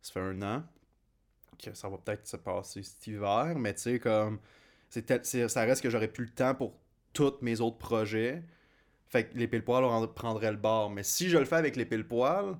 [0.01, 0.63] ça fait un an.
[1.61, 4.39] Que ça va peut-être se passer cet hiver, mais tu sais, comme.
[4.89, 6.73] c'est ça reste que j'aurais plus le temps pour
[7.13, 8.43] tous mes autres projets.
[9.07, 10.89] Fait que les pile poils on prendrait le bord.
[10.89, 12.57] Mais si je le fais avec les pile poils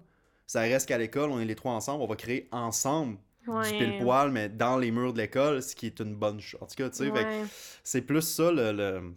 [0.48, 3.72] ça reste qu'à l'école, on est les trois ensemble, on va créer ensemble Ouais.
[3.72, 6.62] du pile poil mais dans les murs de l'école, ce qui est une bonne chose.
[6.62, 7.46] En tout cas, tu sais, fait que Ouais.
[7.84, 8.72] c'est plus ça le.
[8.72, 9.14] le-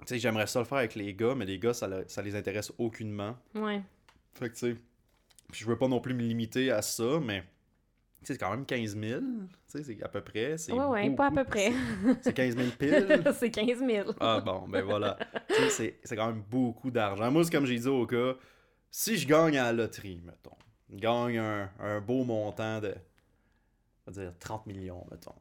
[0.00, 2.20] Tu sais, j'aimerais ça le faire avec les gars, mais les gars, ça, le- ça
[2.22, 3.36] les intéresse aucunement.
[3.54, 3.80] Ouais.
[4.34, 4.76] Fait que, tu sais,
[5.50, 7.44] puis je veux pas non plus me limiter à ça, mais.
[8.26, 9.20] C'est quand même 15 000.
[9.20, 9.26] Tu
[9.68, 10.56] sais, c'est à peu près.
[10.68, 11.72] Ouais, ouais, pas à peu près.
[12.04, 13.22] C'est- C'est 15 000 piles.
[13.38, 14.10] c'est 15 000.
[14.20, 15.16] Ah bon, ben voilà.
[15.70, 17.30] C'est- quand même beaucoup d'argent.
[17.30, 18.34] Moi, c'est comme j'ai dit au gars,
[18.90, 20.56] si je gagne à la loterie, mettons,
[20.90, 22.94] je gagne un, un beau montant de,
[24.06, 25.34] on va dire 30 millions, mettons.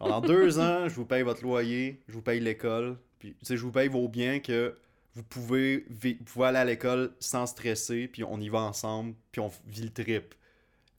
[0.00, 3.72] Dans deux ans, je vous paye votre loyer, je vous paye l'école, puis je vous
[3.72, 4.74] paye vos biens que
[5.14, 9.40] vous pouvez, vous pouvez aller à l'école sans stresser, puis on y va ensemble, puis
[9.40, 10.34] on vit le trip.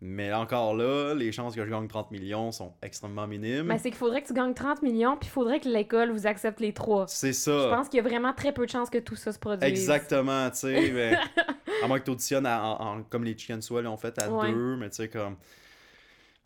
[0.01, 3.63] Mais encore là, les chances que je gagne 30 millions sont extrêmement minimes.
[3.63, 6.27] Mais c'est qu'il faudrait que tu gagnes 30 millions, puis il faudrait que l'école vous
[6.27, 7.05] accepte les trois.
[7.07, 7.67] c'est Je ça.
[7.73, 9.67] pense qu'il y a vraiment très peu de chances que tout ça se produise.
[9.67, 11.15] Exactement, tu sais.
[11.83, 14.51] à moins que tu auditionnes à- comme les Chicken Swell l'ont fait à Ouais.
[14.51, 15.37] deux, mais tu sais, comme.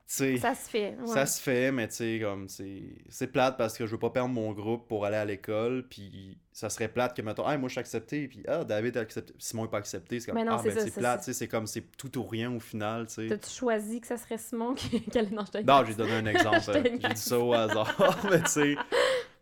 [0.09, 0.95] Ça se fait.
[0.99, 1.07] ouais.
[1.07, 4.33] ça se fait, mais tu comme, c'est c'est plate parce que je veux pas perdre
[4.33, 7.73] mon groupe pour aller à l'école, puis ça serait plate que, mettons, ah, moi je
[7.73, 10.53] suis accepté, puis ah, David a accepté, Simon est pas accepté, c'est comme, Mais non,
[10.55, 13.05] ah, c'est ben ça, c'est plate, c'est comme, c'est tout ou rien au final.
[13.05, 15.29] T'as-tu choisi que ça serait Simon qui, allait...
[15.29, 16.57] Non, je Non, j'ai donné un exemple.
[16.69, 18.19] Euh, j'ai dit ça au hasard.
[18.31, 18.75] mais tu sais.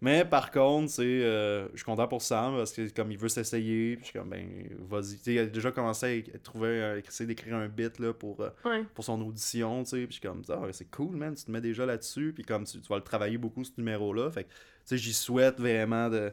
[0.01, 3.95] Mais par contre, euh, je suis content pour Sam parce que comme il veut s'essayer,
[3.95, 4.47] puis je suis comme ben
[4.87, 5.17] vas-y.
[5.25, 8.83] Il a déjà commencé à trouver, euh, essayer d'écrire un bit là pour euh, Ouais.
[8.93, 9.97] pour son audition, tu sais.
[10.05, 12.65] Puis je suis comme ouais, c'est cool man, tu te mets déjà là-dessus, puis comme
[12.65, 14.55] tu, tu vas le travailler beaucoup ce numéro là, fait que tu
[14.85, 16.31] sais j'y souhaite vraiment de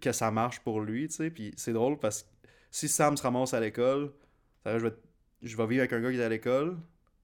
[0.00, 1.30] que ça marche pour lui, tu sais.
[1.30, 2.28] Puis c'est drôle parce que
[2.70, 4.10] si Sam se ramasse à l'école,
[4.66, 4.92] je vais
[5.42, 6.76] je vais vivre avec un gars qui est à l'école.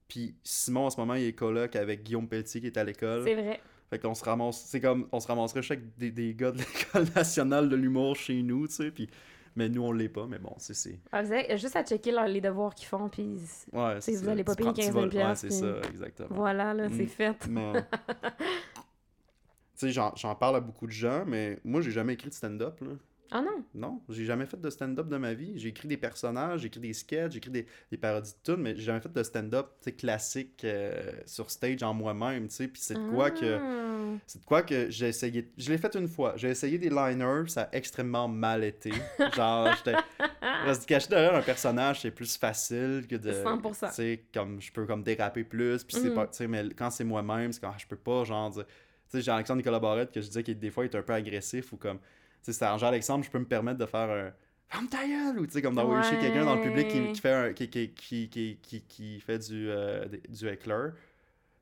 [0.09, 3.22] Puis Simon, en ce moment, il est coloc avec Guillaume Pelletier qui est à l'école.
[3.24, 3.61] C'est vrai.
[3.90, 6.59] Fait qu'on se ramasse, c'est comme, on se ramasserait chaque des, des gars de
[6.92, 9.09] l'école nationale de l'humour chez nous, tu sais, puis,
[9.57, 12.14] mais nous on l'est pas, mais bon, c'est, c'est, Ah, vous avez juste à checker
[12.29, 13.38] les devoirs qu'ils font, puis
[13.72, 15.81] ouais, sais, vous allez pas payer prends- tu 15 000 vas- Ouais, c'est puis- ça,
[15.88, 16.29] exactement.
[16.35, 17.09] voilà, là, c'est Mm.
[17.09, 17.46] fait.
[17.48, 17.72] Mais,
[18.37, 22.35] tu sais, j'en, j'en parle à beaucoup de gens, mais moi j'ai jamais écrit de
[22.35, 22.88] stand-up, là.
[23.31, 23.62] Ah non?
[23.75, 25.53] Non, j'ai jamais fait de stand-up de ma vie.
[25.59, 28.59] J'ai écrit des personnages, j'ai écrit des sketchs, j'ai écrit des, des parodies de tout,
[28.61, 29.67] mais j'ai jamais fait de stand-up
[29.99, 32.69] classique euh, sur stage en moi-même, tu sais.
[32.69, 33.59] Puis c'est de quoi que.
[33.61, 34.19] Ah.
[34.27, 35.51] C'est de quoi que j'ai essayé.
[35.59, 36.35] Je l'ai fait une fois.
[36.37, 38.91] J'ai essayé des liners, ça a extrêmement mal été.
[39.37, 39.97] Genre, j'étais.
[40.41, 43.31] Parce que cacher derrière un personnage, c'est plus facile que de.
[43.33, 43.88] 100%.
[43.88, 45.85] Tu sais, comme je peux comme déraper plus.
[45.85, 46.14] Puis c'est Mhm.
[46.14, 46.27] pas.
[46.29, 48.53] Tu sais, mais quand c'est moi-même, c'est quand je peux pas, genre.
[48.55, 48.62] Tu
[49.09, 51.12] sais, j'ai Alexandre Nicolas Barrette que je disais qu'il des fois il est un peu
[51.12, 51.99] agressif ou comme.
[52.42, 54.33] Tu sais, c'est genre Alexandre, je peux me permettre de faire un.
[54.68, 55.38] Ferme ta gueule!
[55.40, 57.12] Ou tu sais, comme d'envoyer chez quelqu'un dans le public qui, Ouais.
[57.12, 57.53] qui fait un.
[57.53, 60.92] qui, qui, qui, qui, qui, qui fait du, euh, du éclair.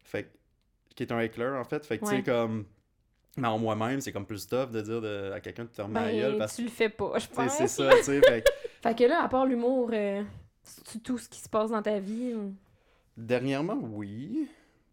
[0.05, 0.29] Fait que-
[0.95, 1.85] qui est un éclair en fait.
[1.87, 2.23] Fait que tu sais, Ouais.
[2.23, 2.65] comme.
[3.37, 5.95] Mais en moi-même, c'est comme plus tough de dire de- à quelqu'un de te fermer
[6.01, 7.57] la gueule Ben, parce tu le fais pas, je que tu pense.
[7.59, 8.21] c'est ça, tu sais.
[8.23, 8.49] Fait que
[8.83, 10.23] Fait que là, à part l'humour, euh,
[10.63, 12.33] c'est tout ce qui se passe dans ta vie.
[12.35, 12.55] ou-
[13.17, 14.49] dernièrement, oui.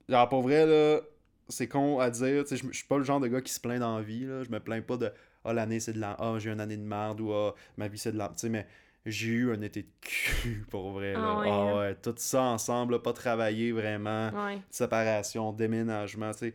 [0.09, 0.99] Genre, pour vrai, là,
[1.47, 2.43] c'est con à dire.
[2.43, 4.03] Tu sais, je je suis pas le genre de gars qui se plaint dans la
[4.03, 4.43] vie, là.
[4.43, 5.11] Je me plains pas de
[5.45, 6.15] Ah, l'année c'est de la.
[6.19, 8.29] Ah, j'ai une année de merde ou Ah, ma vie c'est de la.
[8.29, 8.67] Tu sais, mais
[9.05, 11.19] j'ai eu un été de cul, pour vrai, là.
[11.25, 14.29] Ah ouais, Ah ouais, tout ça ensemble, là, pas travailler vraiment.
[14.45, 14.61] Ouais.
[14.69, 16.53] séparation, déménagement, tu sais.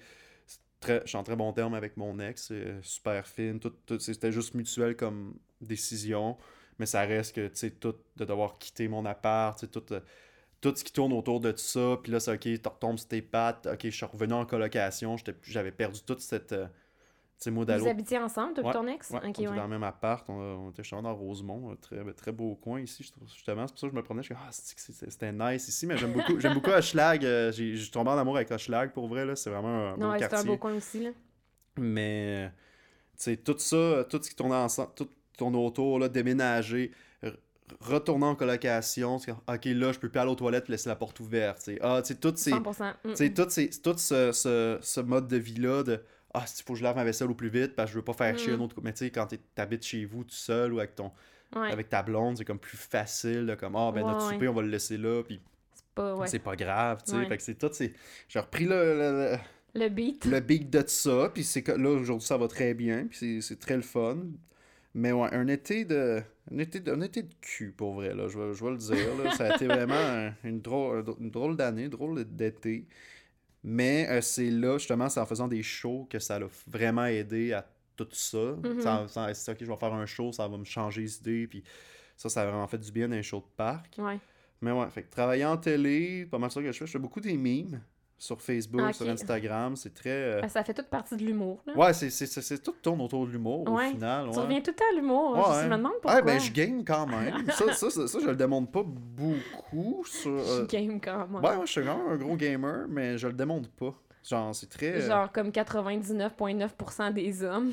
[0.80, 3.98] Très- Je suis en très bon terme avec mon ex, euh, super fine, tout, tout-
[3.98, 6.36] c'était juste mutuel comme décision,
[6.78, 9.92] mais ça reste que, tu sais, tout, de devoir quitter mon appart, tu sais, tout,
[9.92, 10.00] euh,
[10.60, 13.22] tout ce qui tourne autour de ça, puis là, c'est OK, tu retombes sur tes
[13.22, 16.66] pattes, OK, je suis revenu en colocation, j'avais perdu toute cette, euh,
[17.46, 19.10] Vous habitiez ensemble, toi Ouais, ton ex?
[19.10, 19.56] Ouais, on était ouais.
[19.56, 23.04] dans le même appart, on, on était dans Rosemont, un très, très beau coin ici,
[23.04, 23.66] justement.
[23.66, 26.38] C'est pour ça que je me promenais, je ah, c'était nice ici, mais j'aime beaucoup,
[26.40, 29.92] j'aime beaucoup Hochelag, euh, j'ai tombé en amour avec Hochelag, pour vrai, là, c'est vraiment
[29.92, 31.10] un Non, beau un beau coin aussi, là.
[31.76, 32.54] Mais, euh, tu
[33.18, 36.90] sais, tout ça, tout ce qui tournait ensemble, tout tourne autour, là, déménager,
[37.80, 41.20] retourner en colocation, ok, là, je peux plus aller aux toilettes et laisser la porte
[41.20, 41.78] ouverte, tu sais.
[41.82, 42.90] Ah, tu sais, toutes ces, 100%.
[43.04, 43.34] Mm, tu sais, mm.
[43.34, 46.02] tout, ces- tout ce, ce, ce mode de vie-là de
[46.34, 48.04] Ah, il faut que je lave ma vaisselle au plus vite parce que je veux
[48.04, 48.60] pas faire chier Mm.
[48.60, 48.76] un autre.
[48.82, 51.10] Mais tu sais, quand t'es- t'habites chez vous tout seul ou avec ton
[51.56, 51.72] Ouais.
[51.72, 54.60] avec ta blonde, c'est comme plus facile comme Ah, ben notre Ouais, souper, on va
[54.62, 55.40] le laisser là, puis
[56.26, 57.24] C'est pas, grave, tu sais.
[57.26, 57.92] Fait que c'est tout, c'est.
[58.28, 59.32] J'ai repris le, le,
[59.74, 60.26] le- Le beat.
[60.26, 63.58] le big de ça, puis c'est là, aujourd'hui, ça va très bien, puis c'est- c'est
[63.58, 64.18] très le fun.
[64.94, 66.22] Mais ouais, un été de.
[66.52, 68.76] Un été de, un été de cul, pour vrai, là, je vais, je vais le
[68.78, 68.96] dire.
[69.24, 69.32] Là.
[69.32, 72.84] Ça a été vraiment un- une drôle, une drôle d'année, drôle d'été.
[73.64, 77.52] Mais euh, c'est là, justement, c'est en faisant des shows que ça l'a vraiment aidé
[77.52, 77.66] à
[77.96, 78.38] tout ça.
[78.62, 78.80] Mhm.
[78.80, 79.06] Ça-
[79.52, 81.64] ok, je vais faire un show, ça va me changer les idées, puis
[82.16, 83.96] ça, ça a vraiment fait du bien dans les shows de parc.
[83.98, 84.18] Ouais.
[84.60, 86.86] Mais ouais, fait que travailler en télé, pas mal ça que je fais.
[86.86, 87.80] Je fais beaucoup des memes
[88.20, 89.76] sur Facebook, Ah, sur Instagram.
[89.76, 90.10] C'est très.
[90.10, 91.62] euh, Ben, ça fait toute partie de l'humour.
[91.76, 93.86] Ouais, c'est, c'est, tout tourne autour de l'humour Ouais.
[93.86, 94.28] au final.
[94.30, 94.42] Tu ouais.
[94.44, 95.36] reviens tout le temps à l'humour.
[95.36, 95.62] Ouais.
[95.62, 96.14] Je me demande pourquoi.
[96.14, 97.46] Ah, ben je game quand même.
[97.50, 100.04] ça, ça, ça, ça, je le démontre pas beaucoup.
[100.04, 101.34] Sur, Je euh, game quand même.
[101.36, 103.94] Ouais, moi, je suis quand même un gros gamer, mais je le démontre pas.
[104.28, 104.94] Genre, c'est très.
[105.02, 107.72] euh, Genre comme 99,9% des hommes.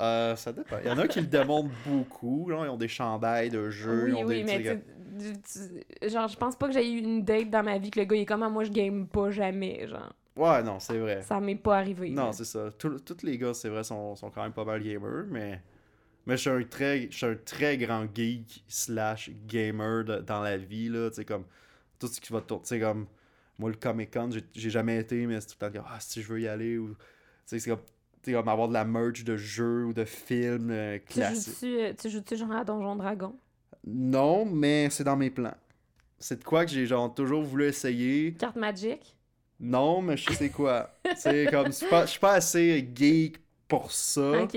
[0.00, 0.76] euh, ça dépend.
[0.82, 2.46] Il y en a qui le démontrent beaucoup.
[2.48, 4.04] Ils ont des chandails de jeux.
[4.06, 4.82] oui, ils ont oui, des, mais
[6.08, 8.16] genre, je pense pas que j'ai eu une date dans ma vie que le gars
[8.16, 9.86] il est comme Ah, moi je game pas jamais.
[9.86, 11.22] Genre, Ouais, non, c'est vrai.
[11.22, 12.10] ça m'est pas arrivé.
[12.10, 12.70] Non, c'est ça.
[12.78, 15.60] Tous les gars, c'est vrai, sont, sont quand même pas mal gamers, mais.
[16.26, 20.40] Mais je suis un très, je suis un très grand geek slash gamer de- dans
[20.42, 21.08] la vie, là.
[21.10, 21.44] Tu sais, comme.
[21.98, 22.62] Tout ce qui va tourner.
[22.62, 23.06] Tu sais, comme.
[23.58, 25.84] Moi, le Comic Con, j'ai- jamais été, mais c'est tout le temps.
[25.86, 26.78] Ah, si je veux y aller.
[26.78, 26.90] Ou.
[26.90, 26.94] Tu
[27.46, 27.80] sais, c'est comme.
[28.22, 31.54] Tu comme avoir de la merch de jeux ou de films euh, Tu classiques.
[31.54, 33.34] joues-tu euh, tu joues-tu genre à Donjon Dragon?
[33.86, 35.54] Non, mais c'est dans mes plans.
[36.18, 38.34] C'est de quoi que j'ai genre toujours voulu essayer.
[38.34, 39.16] Carte Magic?
[39.58, 40.90] Non, mais je sais quoi.
[41.16, 41.66] c'est comme.
[41.68, 43.36] Je suis pas, je suis pas assez geek
[43.68, 44.42] pour ça.
[44.42, 44.56] Ok.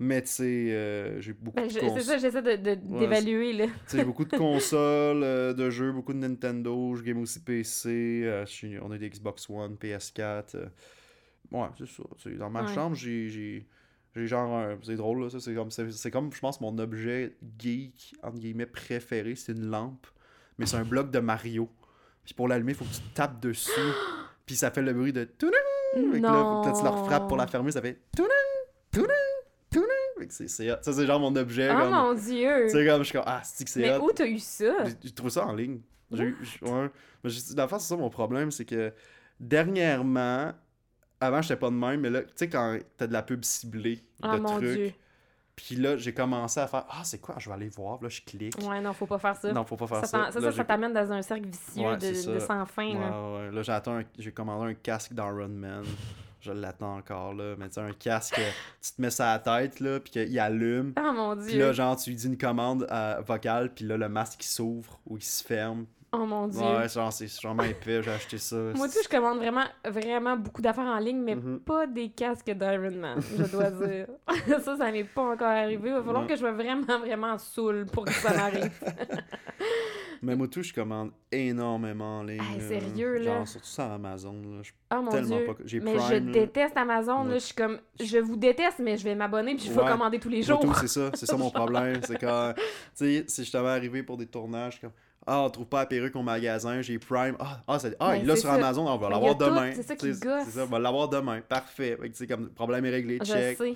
[0.00, 2.40] Mais tu sais, euh, j'ai beaucoup Ben, de c'est ça, j'essaie
[2.76, 3.66] d'évaluer, là.
[3.66, 7.40] tu sais, j'ai beaucoup de consoles, euh, de jeux, beaucoup de Nintendo, je game aussi
[7.40, 8.44] PC, euh,
[8.80, 10.54] on a des Xbox One, PS4.
[10.54, 10.66] euh.
[11.50, 12.04] Ouais, c'est ça.
[12.38, 12.72] dans ma Ouais.
[12.74, 13.66] chambre, j'ai
[14.18, 16.76] j'ai genre un- c'est drôle là, ça c'est comme c'est c'est comme je pense mon
[16.78, 20.06] objet geek entre guillemets préféré, c'est une lampe,
[20.58, 21.68] mais c'est un bloc de Mario.
[22.24, 23.70] Puis pour l'allumer, il faut que tu tapes dessus.
[24.46, 25.52] Puis ça fait le bruit de tounin.
[25.94, 29.04] Fait que là, tu leur frappes pour la fermer, ça fait tounin,
[30.28, 30.68] c'est- c'est.
[30.82, 32.68] Ça c'est genre mon objet Oh comme mon dieu!
[32.68, 34.04] sais, comme, je suis comme, ah, c'est que c'est Mais hot.
[34.08, 34.84] où t'as eu ça?
[35.02, 35.80] J'ai- trouvé ça en ligne.
[36.12, 36.90] J'ai eu- ouais.
[37.22, 38.92] Mais j'ai- dans le fond, c'est ça mon problème, c'est que
[39.38, 40.52] dernièrement,
[41.20, 44.02] avant, j'étais pas de même, mais là, tu sais, quand t'as de la pub ciblée
[44.22, 44.92] Ah de mon trucs, dieu.
[45.56, 48.20] puis là, j'ai commencé à faire, ah, c'est quoi, je vais aller voir, là, je
[48.22, 48.54] clique.
[48.68, 49.52] Ouais, non, faut pas faire ça.
[49.52, 50.18] Non, faut pas faire ça, ça.
[50.18, 52.94] ça, Là, ça, j'ai- ça t'amène dans un cercle vicieux Ouais, de, sans fin, Ouais,
[53.00, 53.50] là.
[53.50, 53.50] ouais.
[53.64, 55.82] Là, un- j'ai commandé un casque dans Runman.
[56.40, 57.56] Je l'attends encore, là.
[57.58, 58.40] Mais tu sais, un casque,
[58.80, 60.92] tu te mets ça à la tête, là, puis qu'il allume.
[60.94, 61.58] Ah mon Puis dieu.
[61.58, 65.00] là, genre, tu lui dis une commande euh, vocale, puis là, le masque, il s'ouvre
[65.04, 65.86] ou il se ferme.
[66.10, 66.60] Oh mon dieu.
[66.62, 68.56] Ouais, genre, c'est sûrement épais, j'ai acheté ça.
[68.74, 71.60] Moi aussi, je commande vraiment, vraiment beaucoup d'affaires en ligne, mais Mhm.
[71.60, 74.06] pas des casques d'Iron Man, je dois dire.
[74.64, 75.88] ça, ça m'est pas encore arrivé.
[75.90, 76.26] Il va falloir Non.
[76.26, 78.70] que je sois vraiment, vraiment saoul pour que ça m'arrive.
[80.22, 82.40] Mais moi, tout, je commande énormément en ligne.
[82.54, 83.36] Hey, sérieux, là?
[83.36, 84.62] Genre, surtout sur Amazon, là.
[84.62, 85.46] Je Oh mon tellement dieu.
[85.46, 85.52] pas.
[85.64, 86.06] J'ai Mais Prime.
[86.08, 86.32] je là.
[86.32, 87.34] déteste Amazon, là.
[87.34, 90.28] Je suis comme, je vous déteste, mais je vais m'abonner puis je vais commander tous
[90.28, 90.60] les jours.
[90.80, 91.10] c'est ça.
[91.14, 92.00] C'est ça mon problème.
[92.02, 92.52] C'est quand.
[92.56, 92.62] Tu
[92.94, 94.90] sais, si je t'avais arrivé pour des tournages, comme.
[95.30, 97.36] Ah, on trouve pas la perruque au magasin, j'ai Prime.
[97.38, 98.54] Ah, ah, c'est- ah Ben, il c'est sur ça.
[98.54, 99.72] Amazon, on va l'avoir demain.
[99.74, 100.44] c'est ça qui gosse.
[100.46, 101.40] C'est ça, on va l'avoir demain.
[101.46, 101.98] Parfait.
[102.00, 103.58] Fait que, comme le problème est réglé, Je check.
[103.58, 103.74] sais.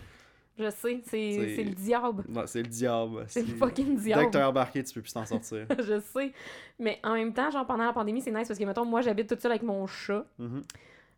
[0.59, 1.01] Je sais.
[1.07, 2.25] C'est le diable.
[2.29, 3.25] Non, c'est le diable.
[3.29, 4.27] C'est le fucking Dès diable.
[4.27, 5.67] que t'es embarqué, tu peux plus t'en sortir.
[5.79, 6.33] je sais.
[6.79, 9.29] Mais en même temps, genre pendant la pandémie, c'est nice parce que, mettons, moi, j'habite
[9.29, 10.25] toute seule avec mon chat.
[10.39, 10.63] Mhm.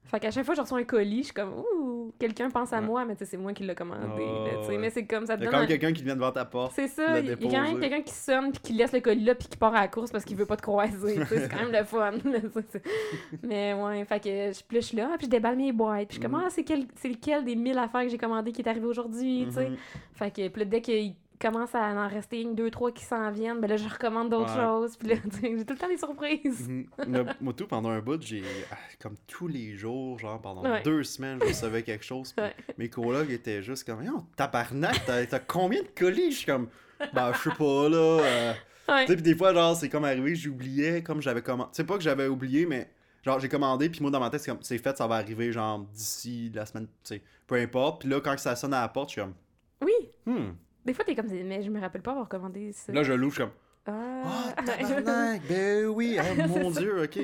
[0.06, 2.72] Fait qu'à chaque fois que je reçois un colis, je suis comme, ouh, quelqu'un pense
[2.72, 2.86] à Ouais.
[2.86, 4.04] moi, mais tu sais, c'est moi qui l'ai commandé.
[4.18, 4.78] Oh, là, ouais.
[4.78, 5.52] Mais c'est comme ça te Il y a donne.
[5.52, 6.72] quand même un- quelqu'un qui vient devant ta porte.
[6.76, 9.24] C'est ça, il y a quand même quelqu'un qui sonne puis qui laisse le colis
[9.24, 11.24] là puis qui part à la course parce qu'il veut pas te croiser.
[11.26, 12.12] c'est quand même le fun.
[13.42, 16.08] Mais ouais, fait que je, puis là, je suis là, puis je déballe mes boîtes.
[16.08, 16.44] Puis je suis comme, Mhm.
[16.46, 19.54] ah, c'est quel, lequel des 1000 affaires que j'ai commandées qui est arrivé aujourd'hui, tu
[19.54, 19.70] sais.
[19.70, 19.76] Mhm.
[20.14, 23.60] Fait que puis dès qu'il commence à en rester une, deux, trois qui s'en viennent,
[23.60, 24.62] ben là, je recommande d'autres Ouais.
[24.64, 24.96] choses.
[24.96, 26.68] Puis là, tu sais, j'ai tout le temps des surprises.
[26.68, 26.86] Mhm.
[27.08, 28.42] Mais Moi, tout, pendant un bout, j'ai.
[28.70, 30.82] ah, Comme tous les jours, genre pendant Ouais.
[30.82, 32.32] deux semaines, je recevais quelque chose.
[32.32, 32.54] puis Ouais.
[32.78, 34.02] Mes colocs étaient juste comme.
[34.04, 36.30] Yo, tabarnak, t'as t'as combien de colis?
[36.32, 36.68] Je suis comme.
[37.12, 37.96] Bah, je sais pas, là.
[38.22, 38.52] euh.
[38.88, 39.06] Ouais.
[39.06, 41.70] Tu sais, puis des fois, genre, c'est comme arrivé, j'oubliais, comme j'avais commandé.
[41.72, 42.90] C'est pas que j'avais oublié, mais.
[43.24, 45.50] Genre, j'ai commandé, puis moi, dans ma tête, c'est comme, c'est fait, ça va arriver,
[45.50, 48.00] genre, d'ici la semaine, tu sais, peu importe.
[48.02, 49.32] Puis là, quand ça sonne à la porte, je suis comme,
[49.80, 49.92] Oui,
[50.26, 50.50] hmm.
[50.84, 52.92] Des fois, t'es comme, mais je me rappelle pas avoir commandé ça.
[52.92, 53.52] Là, je l'ouvre, je suis comme,
[53.86, 55.42] Ah, tabarnak!
[55.48, 56.16] ben oui!
[56.20, 57.18] ah, mon dieu, ok.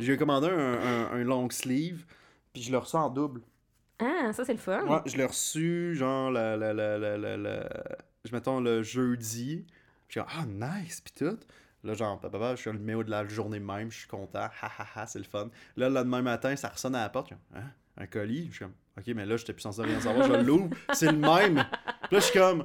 [0.00, 2.04] J'ai commandé un, un, un long sleeve,
[2.52, 3.40] puis je l'ai reçu en double.
[4.00, 4.84] ah, ça, c'est le fun.
[4.86, 7.68] Ouais, je l'ai reçu, genre, le, le, le, le, le, le-
[8.24, 9.66] je mettons le jeudi.
[10.08, 10.30] Je suis comme,
[10.62, 11.38] ah, nice, pis tout.
[11.84, 14.50] Là, genre, papa, je suis le numéro de la journée même, je suis content, ha
[14.78, 15.48] ha ha, c'est le fun.
[15.76, 18.48] Là, le lendemain matin, ça ressonne à la porte, je suis comme, hein, un colis?
[18.50, 21.18] Je suis comme, ok, mais là, j'étais plus censé rien savoir, je l'ouvre, c'est le
[21.18, 21.54] même.
[21.54, 22.64] Puis là, je suis comme,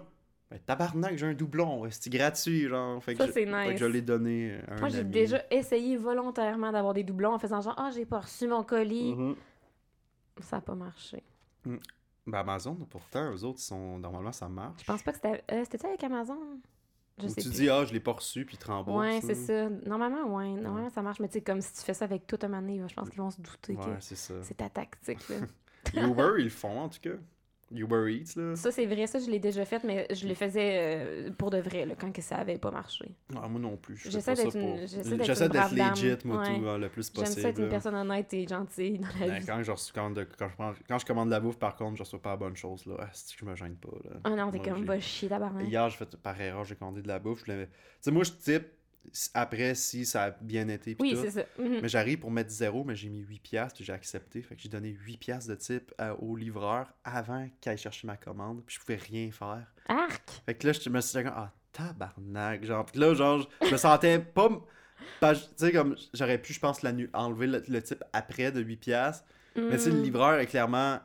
[0.53, 3.03] ben, tabarnak, j'ai un doublon, c'est gratuit, genre.
[3.03, 3.79] Fait que Ça, je- c'est fait que nice.
[3.79, 7.59] je l'ai donné à un Moi, j'ai déjà essayé volontairement d'avoir des doublons en faisant
[7.61, 9.15] genre, ah, j'ai pas reçu mon colis.
[9.15, 9.35] Mhm.
[10.41, 11.23] Ça a pas marché.
[11.65, 11.79] Ben,
[12.39, 13.97] Amazon, pourtant, eux autres, sont...
[13.97, 14.81] normalement, ça marche.
[14.81, 15.43] Je pense pas que c'était.
[15.51, 16.37] euh, C'était-tu avec Amazon?
[17.19, 17.55] Je Ou sais tu plus.
[17.57, 18.97] dis, ah, je l'ai pas reçu, puis ils te remboursent.
[18.99, 19.69] Ouais, c'est ça.
[19.87, 20.49] Normalement, ouais.
[20.49, 21.19] Normalement, ça marche.
[21.19, 23.19] Mais tu sais, comme si tu fais ça avec tout un donné, je pense qu'ils
[23.21, 24.35] vont se douter Ouais, que c'est ça.
[24.43, 25.19] c'est ta tactique.
[25.29, 25.37] Là.
[25.95, 27.11] Uber, ils le font, en tout cas.
[27.73, 28.55] Uber Eats, là.
[28.55, 29.07] ça, c'est vrai.
[29.07, 32.11] Ça, je l'ai déjà fait, mais je le faisais euh, pour de vrai, là, quand
[32.11, 33.15] que ça avait pas marché.
[33.35, 33.97] Ah, moi non plus.
[34.09, 36.55] J'essaie d'être pour- j'essaie d'être legit, moi, Ouais.
[36.59, 37.41] tout, hein, le plus J'aime possible.
[37.41, 39.45] ça être une personne honnête et gentille dans la Ben, vie.
[39.45, 41.97] quand, je quand, de- quand je prends- quand je commande de la bouffe, par contre,
[41.97, 42.85] je reçois pas la bonne chose.
[42.85, 42.95] Là.
[42.99, 43.89] Ah, je me gêne pas.
[44.05, 44.11] Là.
[44.23, 45.67] Ah non, t'es comme, va chier tabarnak.
[45.67, 47.43] Hier, j'ai fait par erreur, j'ai commandé de la bouffe.
[47.43, 47.51] Tu
[48.01, 48.65] sais, moi, je type
[49.33, 50.95] après si ça a bien été.
[50.99, 51.21] Oui, tout.
[51.21, 51.43] c'est ça.
[51.59, 51.79] Mhm.
[51.81, 54.41] Mais j'arrive pour mettre zéro, mais j'ai mis 8 piastres, puis j'ai accepté.
[54.41, 58.07] Fait que j'ai donné 8 piastres de type à- au livreur avant qu'il aille chercher
[58.07, 58.63] ma commande.
[58.65, 59.65] Puis je pouvais rien faire.
[59.87, 60.21] Arc!
[60.45, 62.63] Fait que là, je me suis dit, ah, tabarnak.
[62.65, 64.49] Genre, puis là, genre, je me sentais pas.
[65.19, 66.79] pas- Tu sais, comme, j'aurais pu, je pense,
[67.13, 69.25] enlever le, le type après de 8 piastres.
[69.55, 70.03] Mais tu sais, le Mm.
[70.03, 70.99] livreur, est clairement,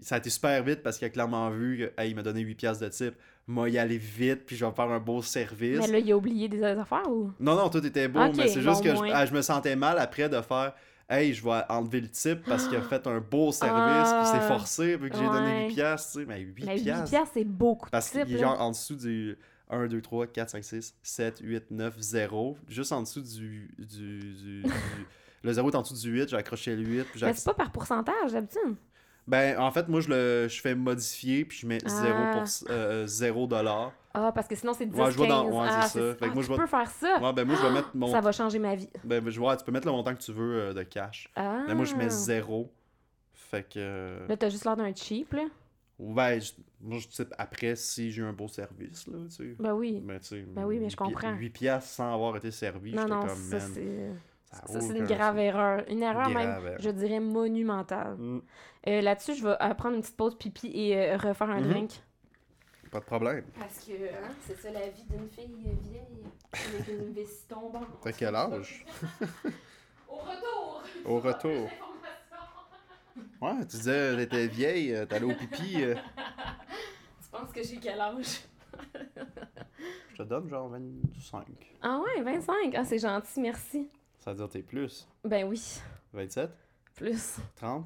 [0.00, 2.40] ça a été super vite parce qu'il a clairement vu que, hey, il m'a donné
[2.40, 3.14] 8 piastres de type.
[3.46, 5.78] Moi, y aller vite, puis je vais faire un beau service.
[5.78, 7.30] Mais là, il a oublié des affaires ou?
[7.40, 9.98] Non, non, tout était beau, mais c'est juste que je, ah, je me sentais mal
[9.98, 10.74] après de faire.
[11.10, 14.44] Hey, je vais enlever le type parce qu'il a fait un beau service, puis c'est
[14.44, 15.68] Ah, forcé, vu que j'ai donné ouais.
[15.68, 16.26] 8 piastres, tu sais.
[16.26, 17.30] Mais 8 Mais 8 piastres?
[17.34, 19.36] c'est beaucoup Parce qu'il est genre en dessous du
[19.68, 22.56] 1, 2, 3, 4, 5, 6, 7, 8, 9, 0.
[22.68, 23.68] Juste en dessous du.
[23.78, 24.64] du, du- du-
[25.42, 27.04] le 0 est en dessous du 8, j'ai accroché le 8.
[27.04, 28.76] Puis j'ai Mais c'est pas par pourcentage, d'habitude?
[29.26, 32.32] Ben, en fait, moi, je le je fais modifier, puis je mets 0, Ah.
[32.34, 33.92] pour, euh, 0 dollar.
[34.14, 35.54] Ah, parce que sinon, c'est 10, Ouais, je vois dans- 15.
[35.54, 36.14] ouais, c'est ah, ça.
[36.14, 37.18] Fait que ah, moi, tu je peux faire ça.
[37.20, 38.08] Ouais, ben, moi, je vais mettre mon.
[38.10, 38.90] Ça va changer ma vie.
[39.04, 41.30] Ben, je vois, tu peux mettre le montant que tu veux euh, de cash.
[41.36, 41.62] Ah.
[41.66, 42.70] Mais moi, je mets 0.
[43.32, 43.74] Fait que.
[43.78, 45.44] euh, Là, t'as juste l'air d'un cheap, là.
[45.98, 49.56] Ben, je- moi, je type après si j'ai eu un beau service, là, tu sais.
[49.58, 50.02] Ben oui.
[50.04, 50.44] Mais tu sais.
[50.48, 51.32] Ben oui, mais je comprends.
[51.34, 54.10] 8 piastres sans avoir été servi, Non, non, comme, ça, c'est...
[54.52, 55.42] ça c'est une grave sens.
[55.44, 55.84] erreur.
[55.88, 56.76] Une erreur Grave même, erreur.
[56.80, 58.16] je dirais, monumentale.
[58.18, 58.40] Mm,
[58.88, 61.68] Euh, Là-dessus, je vais euh, prendre une petite pause pipi et euh, refaire un Mhm.
[61.70, 61.90] drink.
[62.90, 63.44] Pas de problème.
[63.58, 65.48] Parce que hein, c'est ça la vie d'une fille
[65.82, 67.86] vieille avec une vessie tombante.
[68.02, 68.84] T'as quel âge?
[70.08, 70.82] Au retour!
[71.06, 71.70] Au retour.
[73.40, 75.78] Ouais, tu disais, t'étais vieille, t'allais au pipi.
[75.82, 78.42] Tu penses que j'ai quel âge?
[80.12, 81.44] je te donne genre 25.
[81.82, 82.72] Ah ouais, 25.
[82.74, 83.90] Ah, c'est gentil, merci.
[84.22, 85.08] Ça veut dire t'es plus.
[85.24, 85.60] Ben oui,
[86.12, 86.48] 27?
[86.94, 87.38] plus.
[87.56, 87.84] 30?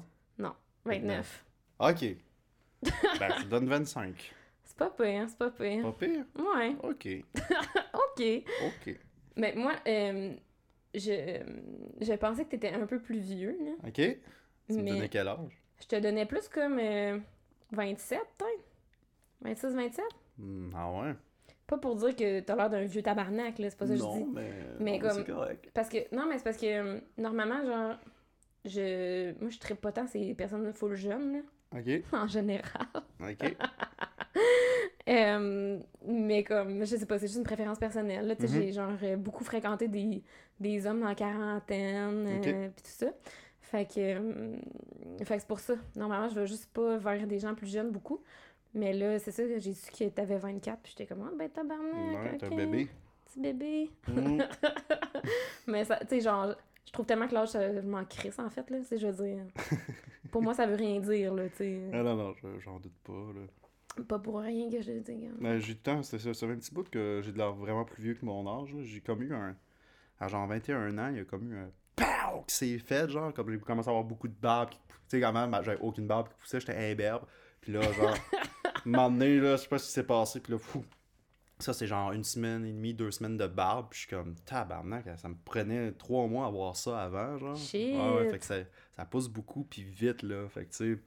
[0.85, 1.45] 29.
[1.79, 2.01] Ok.
[2.83, 4.33] ben, je te donne 25.
[4.63, 5.81] C'est pas pire, c'est pas pire.
[5.81, 6.25] Pas pire?
[6.37, 7.07] Ouais, Ok.
[7.93, 8.23] ok.
[8.67, 8.95] Ok.
[9.35, 10.33] Mais moi, euh,
[10.93, 11.41] je,
[11.99, 13.87] je pensais que t'étais un peu plus vieux, là.
[13.87, 13.95] Ok?
[13.95, 15.61] Tu me Mais- donnais quel âge?
[15.81, 17.19] Je te donnais plus comme euh,
[17.71, 18.63] 27, peut-être?
[19.41, 20.05] 26, 27.
[20.37, 21.15] Hmm, ah ouais?
[21.67, 24.03] Pas pour dire que t'as l'air d'un vieux tabarnak, là, c'est pas ça que je
[24.03, 24.25] non, dis.
[24.33, 24.49] mais,
[24.79, 25.69] Mais non, comme- c'est correct.
[25.73, 27.97] Parce que, non, mais c'est parce que, euh, normalement, genre,
[28.65, 31.39] je, moi, je tripe pas tant ces personnes full jeunes, là,
[31.79, 32.87] Ok, en général.
[33.21, 33.55] ok.
[35.09, 38.27] Euh, mais comme, je sais pas, c'est juste une préférence personnelle.
[38.27, 38.61] Là, tu sais, Mhm.
[38.61, 40.21] J'ai genre euh, beaucoup fréquenté des,
[40.59, 42.47] des hommes la quarantaine, Ok.
[42.47, 43.07] euh, pis tout ça.
[43.61, 44.57] Fait que, euh,
[45.23, 45.75] fait que c'est pour ça.
[45.95, 48.21] Normalement, je vais juste pas vers des gens plus jeunes beaucoup.
[48.73, 51.93] Mais là, c'est ça, j'ai su que t'avais 24, puis j'étais comme, ah, ben tabarnak,
[52.23, 52.87] Ouais, t'es un bébé.
[53.25, 53.89] Petit bébé.
[54.07, 54.41] Hmm.
[55.67, 56.53] Mais ça, tu sais, genre,
[56.85, 58.77] je trouve tellement que l'âge, ça- je m'en crisse, en fait, là.
[58.87, 59.43] Tu je veux dire.
[60.31, 61.81] pour moi, ça veut rien dire, là, tu sais.
[61.93, 64.03] Ah non, non, je- j'en doute pas, là.
[64.03, 65.25] Pas pour rien que je le dis.
[65.25, 65.35] hein.
[65.39, 67.53] Mais j'ai du temps, c'est ça, ça fait un petit bout que j'ai de l'air
[67.53, 68.69] vraiment plus vieux que mon âge.
[68.83, 69.55] J'ai comme eu un...
[70.19, 71.69] À genre 21 ans, il y a comme eu un...
[71.95, 72.43] POW!
[72.47, 74.77] qui s'est fait, genre, comme j'ai commencé à avoir beaucoup de barbe Tu
[75.07, 77.23] sais, quand même, ben, j'avais aucune barbe qui poussait, j'étais imberbe.
[77.59, 78.13] Puis là, genre,
[78.91, 80.83] donné, là, je sais pas ce qui s'est passé, puis là, fou.
[81.59, 84.35] Ça, c'est genre une semaine et demie, deux semaines de barbe, puis je suis comme,
[84.45, 87.55] tabarnak, ça me prenait trois mois à avoir ça avant, genre.
[87.55, 87.95] Shit.
[87.95, 88.55] Ouais, ouais, fait que ça,
[88.95, 90.47] ça pousse beaucoup, puis vite, là.
[90.49, 91.01] Fait que, tu sais,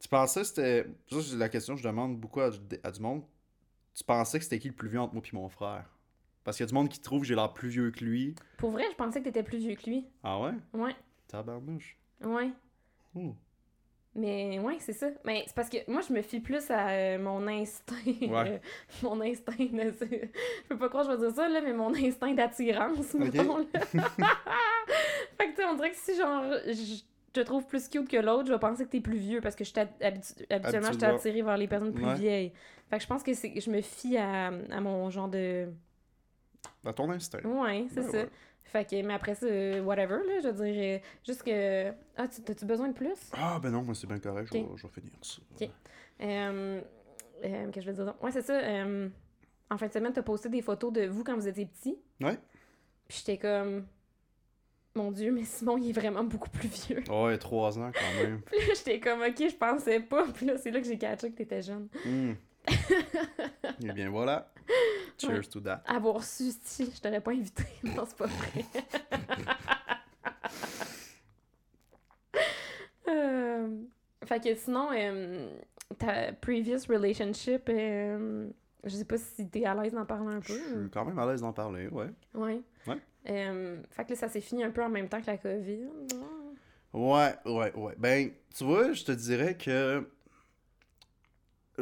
[0.00, 0.86] tu pensais, c'était.
[1.10, 2.50] Ça, c'est la question que je demande beaucoup à,
[2.82, 3.22] à du monde.
[3.94, 5.88] Tu pensais que c'était qui le plus vieux entre moi et mon frère?
[6.42, 8.34] Parce qu'il y a du monde qui trouve que j'ai l'air plus vieux que lui.
[8.56, 10.06] Pour vrai, je pensais que t'étais plus vieux que lui.
[10.24, 10.52] Ah ouais?
[10.72, 10.96] Ouais,
[11.28, 11.96] Tabarnouche.
[12.24, 12.50] ouais.
[13.14, 13.30] Hmm.
[14.14, 15.08] Mais ouais, c'est ça.
[15.24, 17.94] Mais c'est parce que moi, je me fie plus à euh, mon instinct.
[18.20, 18.50] Ouais.
[18.52, 18.58] euh,
[19.02, 19.90] mon instinct de...
[20.00, 23.58] Je peux pas croire que je vais dire ça, là, mais mon instinct d'attirance, mettons,
[23.58, 23.64] là.
[25.38, 28.18] fait que, tu sais, on dirait que si, genre, je te trouve plus cute que
[28.18, 31.06] l'autre, je vais penser que t'es plus vieux parce que je habitu- habituellement, je t'ai
[31.06, 32.14] attiré vers les personnes plus Ouais.
[32.16, 32.52] vieilles.
[32.90, 35.68] Fait que je pense que c'est je me fie à, à mon genre de...
[36.84, 37.40] Dans ton instinct.
[37.44, 38.18] Ouais, c'est Ben ça.
[38.18, 38.28] ouais.
[38.64, 41.90] Fait que, mais après ça, euh, whatever, là, je veux dire, euh, juste que...
[42.16, 43.30] Ah, tu- t'as-tu besoin de plus?
[43.34, 45.42] Ah ben non, moi c'est bien correct, je, vais, je vais finir ça.
[45.60, 45.68] Ok.
[46.22, 46.80] Euh,
[47.44, 48.22] euh, que je veux dire donc?
[48.22, 48.54] Ouais, c'est ça.
[48.58, 49.08] euh,
[49.70, 51.98] en fin de semaine, t'as posté des photos de vous quand vous étiez petits.
[52.22, 52.38] Ouais.
[53.08, 53.84] Puis j'étais comme...
[54.94, 57.02] Mon Dieu, mais Simon, il est vraiment beaucoup plus vieux.
[57.10, 58.42] Ouais, trois ans quand même.
[58.46, 60.26] Puis là, j'étais comme, OK, je pensais pas.
[60.34, 61.88] Puis là, c'est là que j'ai catché que t'étais jeune.
[62.04, 62.32] Hmm.
[62.68, 64.52] Et bien voilà.
[65.18, 65.40] Cheers Ouais.
[65.44, 65.82] to that.
[65.86, 67.64] Avoir su, si, je t'aurais pas invité.
[67.84, 68.64] Non, c'est pas vrai.
[73.08, 73.68] Euh,
[74.24, 75.48] Fait que sinon, euh,
[75.98, 78.48] ta previous relationship, euh,
[78.84, 80.58] je sais pas si t'es à l'aise d'en parler un Je peu.
[80.58, 82.06] suis quand même à l'aise d'en parler, ouais.
[82.34, 82.60] Ouais.
[82.86, 82.98] Ouais.
[83.90, 85.88] Fait que là, ça s'est fini un peu en même temps que la COVID.
[86.92, 87.94] Ouais, ouais, ouais.
[87.98, 90.08] Ben, tu vois, je te dirais que.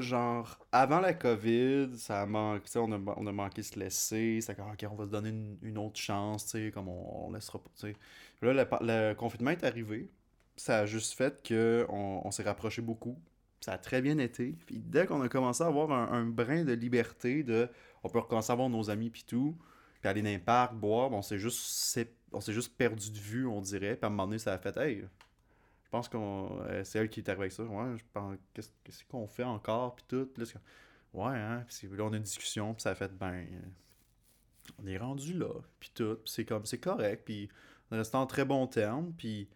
[0.00, 2.26] Genre, avant la COVID, ça
[2.64, 4.40] sais, on a, on a manqué de se laisser.
[4.40, 5.32] C'est comme, ok, on va se donner
[5.62, 7.96] une, autre chance, tu sais, comme on, laissera pas, tu sais.
[8.42, 10.10] Là, le, confinement est arrivé.
[10.56, 13.18] Ça a juste fait que on, s'est rapproché beaucoup.
[13.60, 14.56] Ça a très bien été.
[14.66, 17.68] Puis dès qu'on a commencé à avoir un, un brin de liberté, de
[18.02, 19.56] on peut recommencer à voir nos amis puis tout,
[20.00, 21.98] puis aller dans les parcs, boire, ben, on s'est juste,
[22.48, 23.96] juste perdu de vue, on dirait.
[23.96, 25.04] Puis à un moment donné, ça a fait, hey,
[25.90, 27.64] je pense qu'on euh, c'est elle qui est arrivée avec ça.
[27.64, 30.24] Ouais, je pense, qu'est-ce qu'est-ce qu'on fait encore, puis tout.
[30.32, 30.60] Puis là,
[31.14, 31.64] ouais, hein.
[31.66, 33.60] Puis là, on a une discussion, puis ça a fait, ben, euh,
[34.80, 36.14] on est rendu là, puis tout.
[36.22, 37.48] Puis c'est comme, c'est correct, puis
[37.90, 39.48] on est resté en très bon terme, puis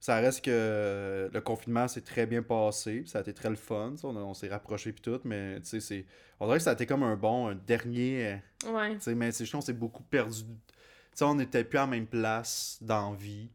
[0.00, 3.56] ça reste que euh, le confinement s'est très bien passé, ça a été très le
[3.56, 6.06] fun, on, on s'est rapprochés puis tout, mais tu sais, c'est...
[6.40, 8.40] On dirait que ça a été comme un bon, un dernier...
[8.66, 8.94] Ouais.
[8.94, 10.44] tu sais, mais c'est juste qu'on s'est beaucoup perdu.
[10.44, 10.74] Tu
[11.12, 13.50] sais, on n'était plus à la même place dans vie.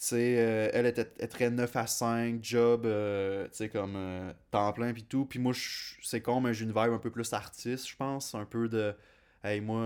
[0.00, 4.32] Sais, euh, elle était elle très 9 à 5, job, euh, tu sais, comme euh,
[4.52, 5.24] temps plein puis tout.
[5.24, 8.32] Puis moi, je- c'est con, mais j'ai une vibe un peu plus artiste, je pense.
[8.36, 8.94] Un peu de,
[9.42, 9.82] hey, moi,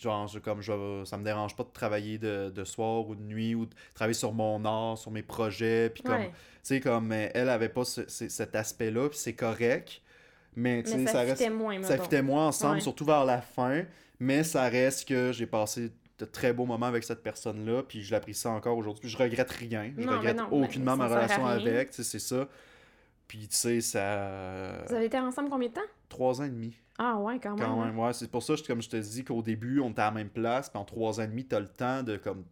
[0.00, 3.20] genre, je- comme je, ça me dérange pas de travailler de, de soir ou de
[3.22, 5.90] nuit ou de travailler sur mon art, sur mes projets.
[5.90, 6.28] Puis comme, Ouais.
[6.30, 10.00] tu sais, comme elle avait pas ce- ce- cet aspect-là, puis c'est correct.
[10.56, 12.80] Mais, ça, ça reste moins, ça fitait moins ensemble, Ouais.
[12.80, 13.82] surtout vers la fin.
[14.20, 18.12] Mais ça reste que j'ai passé de très beaux moments avec cette personne-là, puis je
[18.12, 19.08] l'apprécie encore aujourd'hui.
[19.08, 19.92] Je regrette rien.
[19.96, 22.48] Je Non, regrette non, aucunement ma relation avec, tu sais, c'est ça.
[23.26, 24.84] Puis tu sais, ça.
[24.88, 25.80] Vous avez été ensemble combien de temps?
[26.08, 27.66] Trois ans et demi, Ah ouais, quand même.
[27.66, 27.86] quand hein.
[27.86, 27.98] même.
[27.98, 30.28] Ouais, c'est pour ça, comme je te dis, qu'au début, on était à la même
[30.28, 32.44] place, puis en trois ans et demi, t'as le temps de comme.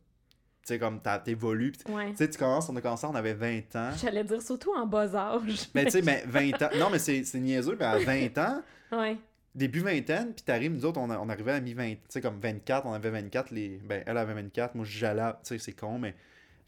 [0.65, 1.73] Tu sais, comme t'évolues.
[1.89, 2.11] Ouais.
[2.13, 3.91] Tu sais, tu commences, on a commencé, on avait 20 ans.
[4.01, 5.69] J'allais dire surtout en bas âge.
[5.75, 6.69] Mais tu sais, mais 20 ans.
[6.79, 9.17] Non, mais c'est c'est niaiseux, mais à 20 ans, Ouais.
[9.55, 12.39] Début vingtaine, puis t'arrives, nous autres, on, a- on arrivait à mi-20, tu sais, comme
[12.41, 13.79] 24, on avait 24, les...
[13.85, 16.15] ben, elle avait 24, moi, j'allais, tu sais, c'est con, mais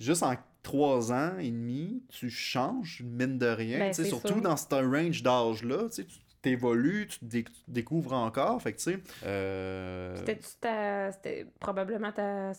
[0.01, 4.29] juste en 3 ans et demi, tu changes, mine de rien, Ben, tu sais, surtout
[4.35, 4.41] sûr.
[4.43, 8.61] dans ce range d'âge-là, tu sais, tu t'évolues, tu, dé- tu découvres encore.
[8.61, 8.99] Fait que, tu sais.
[9.25, 11.11] euh, C'était-tu ta.
[11.13, 12.53] C'était probablement ta.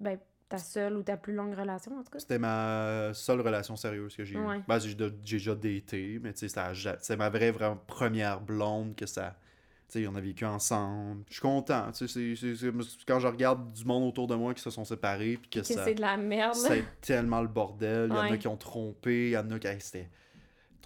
[0.00, 0.18] Ben,
[0.48, 2.18] ta seule ou ta plus longue relation, en tout cas?
[2.20, 4.38] C'était ma seule relation sérieuse que j'ai eue.
[4.46, 4.60] Ouais.
[4.68, 6.60] Ben, j'ai déjà daté, mais tu sais,
[7.00, 9.36] c'est ma vraie, vraiment première blonde que ça.
[9.88, 11.22] Tu sais, on a vécu ensemble.
[11.28, 11.92] Je suis content.
[11.92, 12.72] Tu sais, c'est- c'est- c'est-
[13.06, 15.64] quand je regarde du monde autour de moi qui se sont séparés, puis que, Que
[15.74, 15.84] ça.
[15.84, 16.68] c'est de la merde, là.
[16.68, 18.08] C'est tellement le bordel.
[18.10, 20.08] Il y en a qui ont trompé, il y en a qui hey, c'était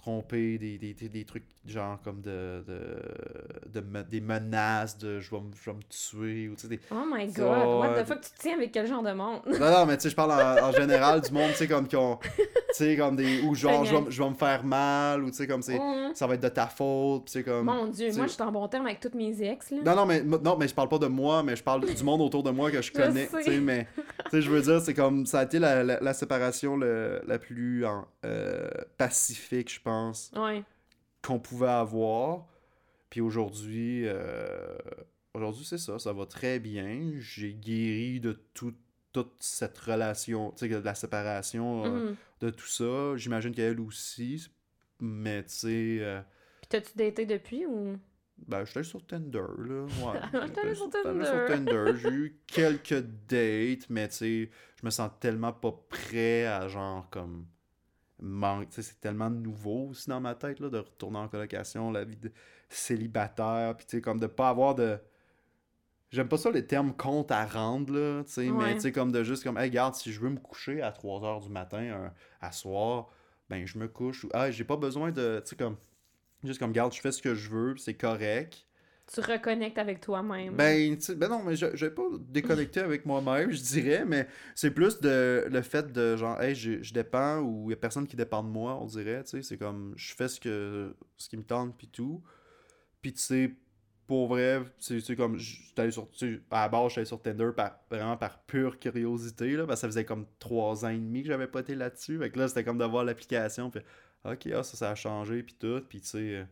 [0.01, 5.29] trompé, des, des, des, trucs genre comme de, de, de me- des menaces de je
[5.29, 6.79] vais, me- je vais me tuer ou tu sais des...
[6.89, 9.41] Oh my god, what the fuck, tu te tiens avec quel genre de monde?
[9.45, 11.87] Non non, mais tu sais je parle en, en général du monde, tu sais comme
[11.87, 15.23] qui ont tu sais comme des ou genre je vais, je vais me faire mal
[15.23, 15.79] ou tu sais comme c'est
[16.15, 18.51] ça va être de ta faute, puis c'est comme Mon dieu, moi je suis en
[18.51, 19.77] bon terme avec tous mes ex, là.
[19.85, 22.21] Non, non, mais, non, mais je parle pas de moi, mais je parle du monde
[22.21, 23.27] autour de moi que je connais.
[23.27, 23.87] tu sais, mais,
[24.29, 27.39] sais, je veux dire, c'est comme, ça a été la, la, la séparation le- la
[27.39, 27.83] plus
[28.25, 30.63] euh, pacifique, je pense, Ouais.
[31.21, 32.45] qu'on pouvait avoir.
[33.09, 34.77] Puis aujourd'hui, euh,
[35.33, 37.11] aujourd'hui, c'est ça, ça va très bien.
[37.19, 38.73] J'ai guéri de tout-
[39.13, 42.15] toute cette relation, tu sais, de la séparation, euh, Mhm.
[42.41, 43.17] de tout ça.
[43.17, 44.47] J'imagine qu'elle aussi,
[45.01, 46.23] mais tu sais.
[46.61, 47.97] Puis t'as-tu daté depuis ou?
[48.37, 49.83] Ben, j'étais sur Tinder, là.
[49.83, 50.19] Ouais.
[50.47, 51.93] J'étais allé sur allé Tinder.
[51.95, 57.09] J'ai eu quelques dates, mais tu sais, je me sens tellement pas prêt à genre
[57.09, 57.45] comme.
[58.23, 58.69] Manque.
[58.69, 62.03] Tu sais, c'est tellement nouveau aussi dans ma tête, là, de retourner en colocation, la
[62.03, 62.31] vie de
[62.69, 64.99] célibataire, puis tu sais, comme de pas avoir de.
[66.11, 69.11] J'aime pas ça les termes compte à rendre, là, tu sais, mais tu sais, comme
[69.11, 72.11] de juste comme, hey, regarde, si je veux me coucher à 3 h du matin,
[72.41, 73.09] à soir,
[73.49, 75.77] ben je me couche, ou, ah, j'ai pas besoin de, tu sais, comme,
[76.43, 78.65] juste comme, garde, je fais ce que je veux, c'est correct.
[79.13, 80.55] Tu reconnectes avec toi-même?
[80.55, 84.05] Ben, tu sais, ben non, mais je je vais pas déconnecter avec moi-même, je dirais,
[84.05, 87.73] mais c'est plus de le fait de genre, hey, je, je dépends ou il y
[87.73, 90.39] a personne qui dépend de moi, on dirait, tu sais, c'est comme, je fais ce
[90.39, 92.23] que ce qui me tente, puis tout.
[93.01, 93.51] Puis tu sais,
[94.11, 96.07] pour vrai, c'est comme, j'étais sur,
[96.51, 99.81] à la base, j'étais allé sur Tinder par, vraiment par pure curiosité, là, parce que
[99.81, 102.47] ça faisait comme trois ans et demi que j'avais pas été là-dessus, fait que là,
[102.49, 103.81] c'était comme de voir l'application, puis
[104.25, 106.43] ok, ah, ça, ça a changé, puis tout, puis tu sais, euh,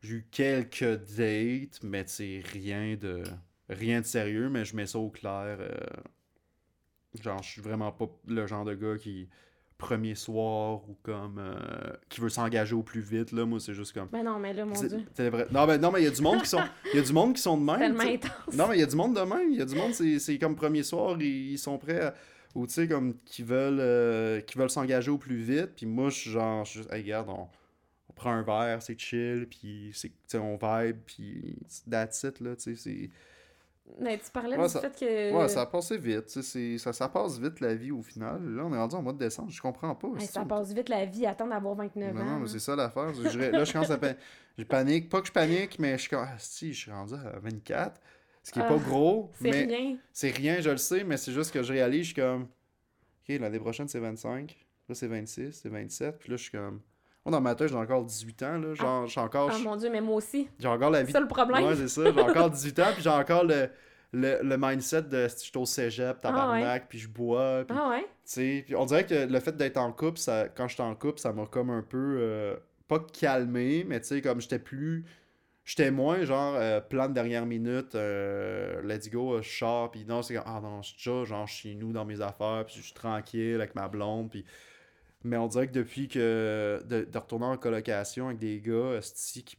[0.00, 0.84] j'ai eu quelques
[1.16, 3.22] dates, mais tu sais, rien de
[3.68, 5.56] rien de sérieux, mais je mets ça au clair.
[5.60, 5.70] euh,
[7.22, 9.28] genre, je suis vraiment pas le genre de gars qui,
[9.78, 13.44] premier soir, ou comme, euh, qui veut s'engager au plus vite, là.
[13.44, 14.08] Moi, c'est juste comme.
[14.12, 15.04] Ben non, mais là, mon dieu.
[15.50, 16.62] Non, mais non, mais il y a du monde qui sont.
[16.92, 17.78] Il y a du monde qui sont de même.
[17.96, 18.54] Tellement intense.
[18.54, 19.50] Non, mais il y a du monde de même.
[19.50, 22.14] Il y a du monde, c'est c'est comme premier soir, ils, ils sont prêts à-
[22.54, 25.70] Ou tu sais, comme, qui veulent euh, qui veulent s'engager au plus vite.
[25.76, 27.48] Puis moi, je suis genre, je suis juste, hey, regarde, on,
[28.08, 31.56] on prend un verre, c'est chill, puis c'est, tu sais, on vibe, puis
[31.90, 33.10] that's it, là, tu sais, c'est...
[34.00, 35.32] Mais tu parlais Ouais, du ça- fait que.
[35.34, 38.00] Ouais, ça a passé vite, tu sais, c'est- ça, ça passe vite, la vie, au
[38.02, 38.42] final.
[38.42, 40.08] Là, on est rendu en mois de décembre, je comprends pas.
[40.18, 42.24] Hey, ça passe vite la vie, attendre d'avoir 29 Non, ans.
[42.24, 43.06] non, mais c'est ça l'affaire.
[43.06, 43.98] Là, je commence à
[44.56, 45.08] Je panique.
[45.10, 48.00] Pas que je panique, mais je suis comme, ah, si, je suis rendu à 24.
[48.42, 49.96] Ce qui est Ah, pas gros, C'est mais rien.
[50.12, 53.38] c'est rien, je le sais, mais c'est juste que je réalise, je suis comme, ok,
[53.40, 54.56] l'année prochaine, c'est 25.
[54.88, 56.18] Là, c'est 26, c'est 27.
[56.18, 56.80] Puis là, je suis comme,
[57.24, 58.74] moi, dans ma tête, j'ai encore 18 ans, là.
[58.74, 60.48] Genre, je suis encore, Ah mon dieu, mais moi aussi.
[60.58, 61.12] j'ai encore la C'est vie.
[61.12, 61.64] ça le problème.
[61.64, 62.12] Ouais, c'est ça.
[62.12, 63.68] J'ai encore 18 ans, puis j'ai encore le,
[64.12, 67.90] le, le mindset de si je suis au cégep, tabarnak, puis je bois, puis Ah
[67.90, 68.00] ouais?
[68.02, 70.96] tu sais, puis on dirait que le fait d'être en couple, ça, quand j'étais en
[70.96, 72.56] couple, ça m'a comme un peu, euh,
[72.88, 75.04] pas calmé, mais tu sais, comme j'étais plus,
[75.64, 80.04] j'étais moins genre euh, plan de dernière minute, euh, let's go, euh, je sors, puis
[80.04, 82.76] non, c'est comme, ah non, je suis déjà genre chez nous dans mes affaires, puis
[82.76, 84.44] je suis tranquille avec ma blonde, puis...
[85.24, 89.44] Mais on dirait que depuis que de, de retourner en colocation avec des gars, esti,
[89.44, 89.56] qui...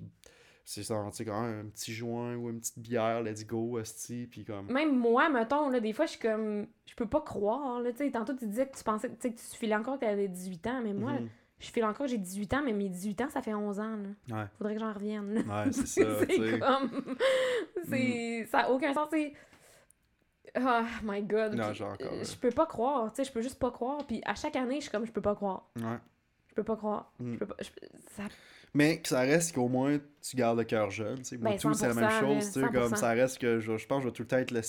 [0.66, 4.44] C'est sais, quand même, un petit joint ou une petite bière, let's go, esti, puis
[4.44, 4.72] comme...
[4.72, 6.68] Même moi, mettons, là, des fois, je suis comme.
[6.86, 7.92] Je peux pas croire, là.
[7.92, 10.06] Tu sais, tantôt, tu disais que tu pensais tu sais, que tu filais encore que
[10.06, 11.30] t'avais 18 ans, mais moi, Mhm.
[11.60, 14.38] Je file encore j'ai 18 ans, mais mes 18 ans, ça fait 11 ans, là.
[14.38, 15.66] Ouais, Faudrait que j'en revienne, là.
[15.66, 16.38] ouais, c'est ça, c'est.
[16.38, 16.60] Mm.
[16.60, 17.16] comme.
[17.90, 18.46] C'est.
[18.52, 19.34] Ça a aucun sens, c'est.
[20.56, 21.56] Oh my god.
[21.56, 22.24] Non, encore, euh, ouais.
[22.26, 24.06] Je peux pas croire, tu sais, je peux juste pas croire.
[24.06, 25.68] Puis à chaque année, je suis comme, je peux pas croire.
[25.78, 25.98] Ouais.
[26.50, 27.12] Je peux pas croire.
[27.20, 27.34] Mm.
[27.34, 27.56] Je peux pas.
[27.60, 28.24] je peux- ça...
[28.76, 31.20] Mais que ça reste qu'au moins tu gardes le cœur jeune.
[31.40, 32.46] Moi, Ben, tout, c'est la même 100%, chose.
[32.46, 32.96] tu sais, là, Comme 100%.
[32.98, 34.62] ça reste que je, je pense que je vais tout le temps être le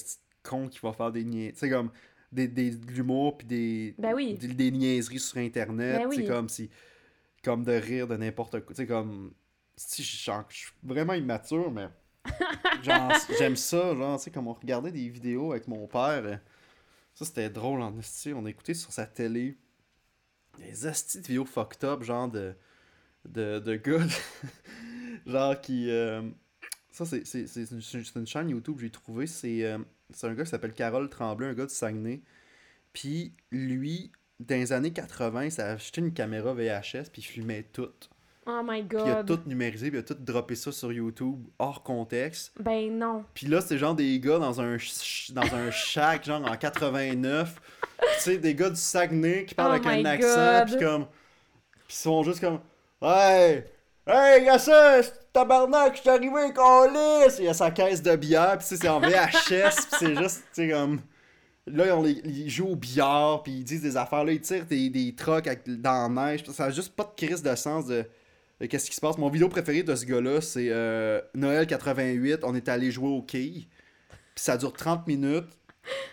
[0.43, 1.25] con qui va faire des.
[1.25, 1.91] Tu sais, comme
[2.35, 4.35] des, des, de l'humour puis des, Ben oui.
[4.35, 6.03] des, des niaiseries sur Internet.
[6.03, 6.27] Ben oui.
[6.27, 6.69] comme si.
[7.43, 8.75] Comme de rire de n'importe quoi.
[8.75, 9.33] Sais, comme.
[9.77, 11.89] Si je, suis vraiment immature, mais.
[12.83, 13.95] j'aime ça.
[13.95, 16.23] Genre, tu sais, comme on regardait des vidéos avec mon père.
[16.25, 16.37] euh,
[17.15, 18.33] Ça, c'était drôle en esti.
[18.35, 19.57] On écoutait sur sa télé
[20.59, 22.55] des astis de vidéos fucked up, genre de.
[23.29, 24.07] de, de gars.
[25.27, 25.91] genre qui.
[25.91, 26.23] euh,
[26.91, 29.27] Ça, c'est c'est- c'est une, c'est une chaîne YouTube que j'ai trouvé.
[29.27, 29.79] C'est euh,
[30.13, 32.21] c'est un gars qui s'appelle Carole Tremblay, un gars du Saguenay.
[32.93, 37.65] Puis lui, dans les années 80, il s'est acheté une caméra VHS puis il filmait
[37.73, 37.91] tout.
[38.47, 39.27] Oh my Puis il a god.
[39.27, 42.53] tout numérisé, puis il a tout droppé ça sur YouTube, hors contexte.
[42.61, 43.25] Ben non.
[43.33, 44.77] Puis là, c'est genre des gars dans un,
[45.31, 47.61] dans un shack, genre en 89.
[47.99, 50.67] Tu sais, des gars du Saguenay qui parlent Oh avec un accent, God.
[50.77, 51.07] puis comme.
[51.87, 52.61] Puis ils sont juste comme.
[53.01, 53.65] Hey!
[54.07, 55.01] Hey, y'a ça!
[55.33, 57.37] Tabarnak, je suis arrivé, câlisse!
[57.39, 60.67] Il y a sa caisse de bière, sais, c'est en VHS, puis c'est juste, tu
[60.67, 61.01] sais, comme.
[61.67, 64.23] Là, les, ils jouent au billard, puis ils disent des affaires.
[64.25, 66.45] Là, ils tirent des, des trucks avec- dans la neige.
[66.53, 68.05] Ça a juste pas de crise de sens de,
[68.69, 69.17] qu'est-ce qui se passe.
[69.17, 72.41] Mon vidéo préféré de ce gars-là, c'est euh, Noël 88.
[72.43, 73.49] On est allé jouer au quai.
[74.35, 75.49] Puis ça dure 30 minutes.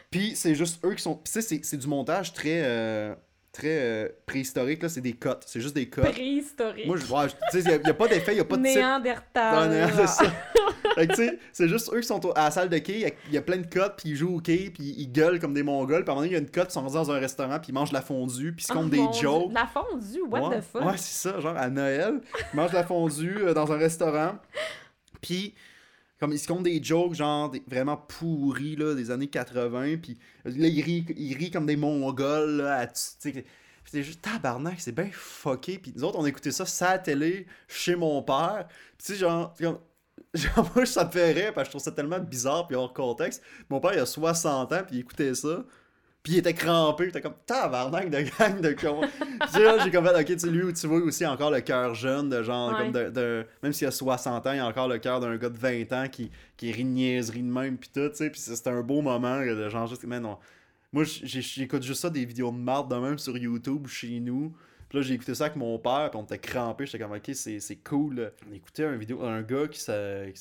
[0.09, 1.19] Puis c'est juste eux qui sont.
[1.25, 3.13] C'est- c'est du montage très, euh,
[3.51, 4.81] très euh, préhistorique.
[4.83, 5.29] là C'est des cuts.
[5.45, 6.01] C'est juste des cuts.
[6.01, 6.85] Préhistorique.
[6.87, 8.61] Moi, je, sais, il n'y a, pas d'effet, il n'y a pas de.
[8.61, 9.69] Néandertal.
[9.69, 10.31] Non, c'est ça.
[11.67, 13.41] Juste eux qui sont à la salle de quai, il y a- il y, a
[13.41, 16.03] plein de cotes, puis ils jouent au quai, puis ils gueulent comme des mongols.
[16.03, 17.19] Puis à un moment donné, il y a une cote, ils sont rendus dans un
[17.19, 19.21] restaurant, puis ils mangent de la fondue, puis ils se Oh comptent des Dieu.
[19.21, 19.53] jokes.
[19.53, 20.83] La fondue, what ouais, the fuck?
[20.83, 22.19] Ouais, c'est ça, genre à Noël,
[22.53, 24.37] ils mangent de la fondue euh, dans un restaurant,
[25.21, 25.53] puis
[26.21, 30.67] comme ils se comptent des jokes, genre vraiment pourris, là, des années 80, puis là,
[30.67, 35.79] ils rient, ils rient comme des mongols, là, à- c'est juste tabarnak, c'est bien fucké.
[35.79, 38.67] Puis nous autres, on écoutait ça sur la télé, chez mon père.
[38.97, 39.53] Puis tu sais, genre,
[40.33, 42.93] genre, moi, ça me fait rire parce que je trouve ça tellement bizarre puis hors
[42.93, 43.41] contexte.
[43.69, 45.65] Mon père, il a 60 ans, puis il écoutait ça.
[46.23, 49.01] Puis il était crampé, était comme tabarnak de gang de con.
[49.83, 52.43] J'ai comme fait, ok, tu sais, lui, tu vois aussi encore le cœur jeune, de
[52.43, 52.77] genre, Ouais.
[52.77, 55.49] comme de, de- Même s'il a 60 ans, il a encore le cœur d'un gars
[55.49, 58.29] de 20 ans qui, qui rit niaiserie de même, puis tout, tu sais.
[58.29, 60.37] Puis c'était un beau moment, de genre, juste, man, on-
[60.93, 64.53] moi, j'écoute juste ça, des vidéos de marde de même sur YouTube chez nous.
[64.89, 66.85] Puis là, j'ai écouté ça avec mon père, puis on était crampé.
[66.85, 68.31] J'étais comme, ok, c'est cool.
[68.47, 70.33] On écoutait un vidéo, un gars qui, s'est-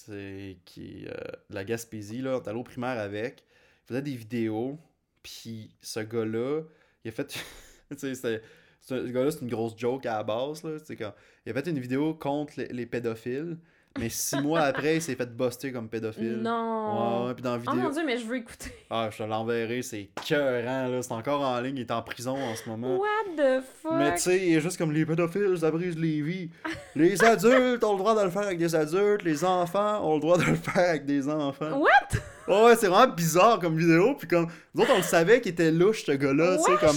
[0.65, 1.13] qui euh,
[1.49, 3.45] de la Gaspésie, là, on était allé au primaire avec.
[3.85, 4.77] Il faisait des vidéos,
[5.23, 6.63] puis ce gars-là,
[7.05, 7.27] il a fait.
[7.99, 8.43] tu sais.
[8.81, 10.79] Ce gars-là, c'est une grosse joke à la base, là.
[10.99, 11.15] Quand...
[11.45, 13.59] Il a fait une vidéo contre les, les pédophiles,
[13.99, 16.41] mais six mois après, il s'est fait buster comme pédophile.
[16.43, 17.23] Non.
[17.23, 18.73] Ouais, ouais, puis dans la Oh mon dieu, mais je veux écouter.
[18.89, 21.03] Ah, je te l'enverrai, c'est cœurant, là.
[21.03, 22.99] C'est encore en ligne, il est en prison en ce moment.
[22.99, 23.93] What the fuck?
[23.99, 26.51] Mais tu sais, il est juste comme les pédophiles, ça brise les vies.
[26.95, 30.21] Les adultes ont le droit de le faire avec des adultes, les enfants ont le
[30.21, 31.79] droit de le faire avec des enfants.
[31.79, 32.21] What?
[32.51, 35.71] Ouais, c'est vraiment bizarre comme vidéo, puis comme, nous autres, on le savait qu'il était
[35.71, 36.97] louche, ce gars-là, tu sais, comme...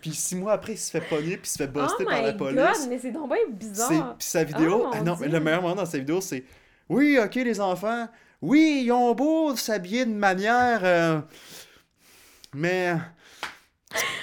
[0.00, 2.22] Puis six mois après, il se fait pogner, puis il se fait buster oh par
[2.22, 2.56] la police.
[2.56, 4.16] god, mais c'est donc bien bizarre.
[4.18, 6.44] Puis sa vidéo, Oh, ah non, mais le meilleur moment dans sa vidéo, c'est
[6.88, 8.08] Oui, ok, les enfants,
[8.40, 10.80] oui, ils ont beau s'habiller de manière.
[10.82, 11.20] euh,
[12.52, 12.96] mais.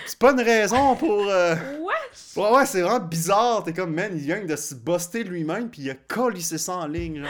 [0.06, 1.28] C'est pas une raison pour.
[1.30, 2.36] euh, Wesh!
[2.36, 3.64] Ouais, ouais, c'est vraiment bizarre.
[3.64, 6.88] T'es comme, man, il vient de se buster lui-même, puis il a collissé ça en
[6.88, 7.30] ligne, genre.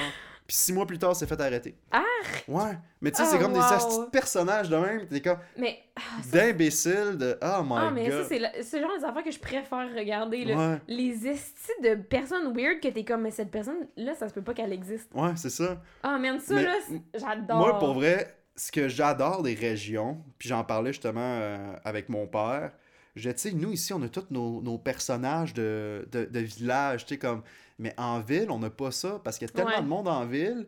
[0.50, 1.76] Puis six mois plus tard, il s'est fait arrêter.
[1.92, 2.44] Arc!
[2.48, 2.76] Ouais.
[3.02, 4.06] Mais tu sais, Oh, c'est comme des wow.
[4.06, 5.06] de personnages de même.
[5.08, 7.38] T'es comme Mais, ah, ça, d'imbéciles de.
[7.40, 8.24] Oh my ah, mais god.
[8.24, 10.46] ça, c'est le, c'est le genre des affaires que je préfère regarder.
[10.46, 10.56] Là.
[10.58, 14.42] Ouais, Les estis de personnes weird que t'es comme, mais cette personne-là, ça se peut
[14.42, 15.12] pas qu'elle existe.
[15.14, 15.80] ouais, c'est ça.
[16.02, 17.58] Ah, man, ça, Mais- là, c'est- j'adore.
[17.60, 22.26] Moi, pour vrai, ce que j'adore des régions, puis j'en parlais justement euh, avec mon
[22.26, 22.72] père,
[23.20, 27.06] je tu sais, nous ici, on a tous nos, nos personnages de, de, de village,
[27.06, 27.44] tu sais, comme.
[27.78, 29.82] Mais en ville, on n'a pas ça, parce qu'il y a tellement Ouais.
[29.82, 30.68] de monde en ville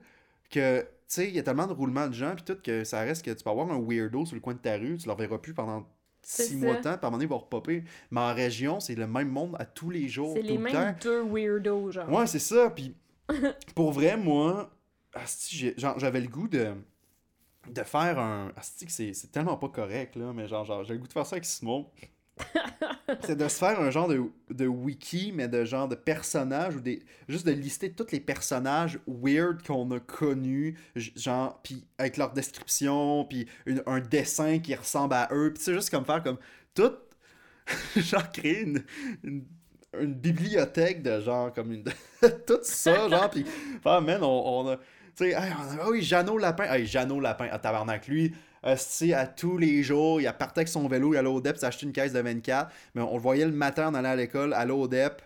[0.49, 3.02] que, tu sais, il y a tellement de roulements de gens, puis tout, que ça
[3.02, 5.12] reste que tu peux avoir un weirdo sur le coin de ta rue, tu le
[5.14, 5.86] reverras plus pendant
[6.22, 7.84] six mois de temps, puis à un moment donné, il va repopper.
[8.12, 10.74] Mais en région, c'est le même monde à tous les jours, C'est les le mêmes
[10.74, 10.95] temps.
[11.02, 12.10] deux weirdos, genre.
[12.10, 12.70] Ouais, c'est ça.
[12.70, 12.95] Puis
[13.76, 14.70] pour vrai, moi,
[15.97, 16.74] j'avais le goût de,
[17.70, 18.52] de faire un.
[18.56, 21.14] asti, que c'est c'est tellement pas correct, là, mais genre, genre j'ai le goût de
[21.14, 21.89] faire ça avec Simon.
[23.24, 26.80] C'est de se faire un genre de, de wiki, mais de genre de personnages, ou
[26.80, 32.34] des juste de lister tous les personnages weird qu'on a connus, genre, puis avec leur
[32.34, 33.48] description, puis
[33.86, 36.38] un dessin qui ressemble à eux, puis c'est juste comme faire comme
[36.74, 36.94] tout,
[37.96, 38.84] genre créer une,
[39.24, 39.46] une,
[40.14, 41.84] bibliothèque de genre comme une
[42.48, 43.46] tout ça genre puis
[43.84, 44.84] ah man on, on a tu
[45.16, 49.84] sais ah oui Jeannot Lapin hey Jeannot Lapin à tabarnak lui esti, à tous les
[49.84, 52.20] jours il a partait avec son vélo il allait au DEP s'acheter une caisse de
[52.20, 55.22] 24 mais on le voyait le matin en allant à l'école aller au DEP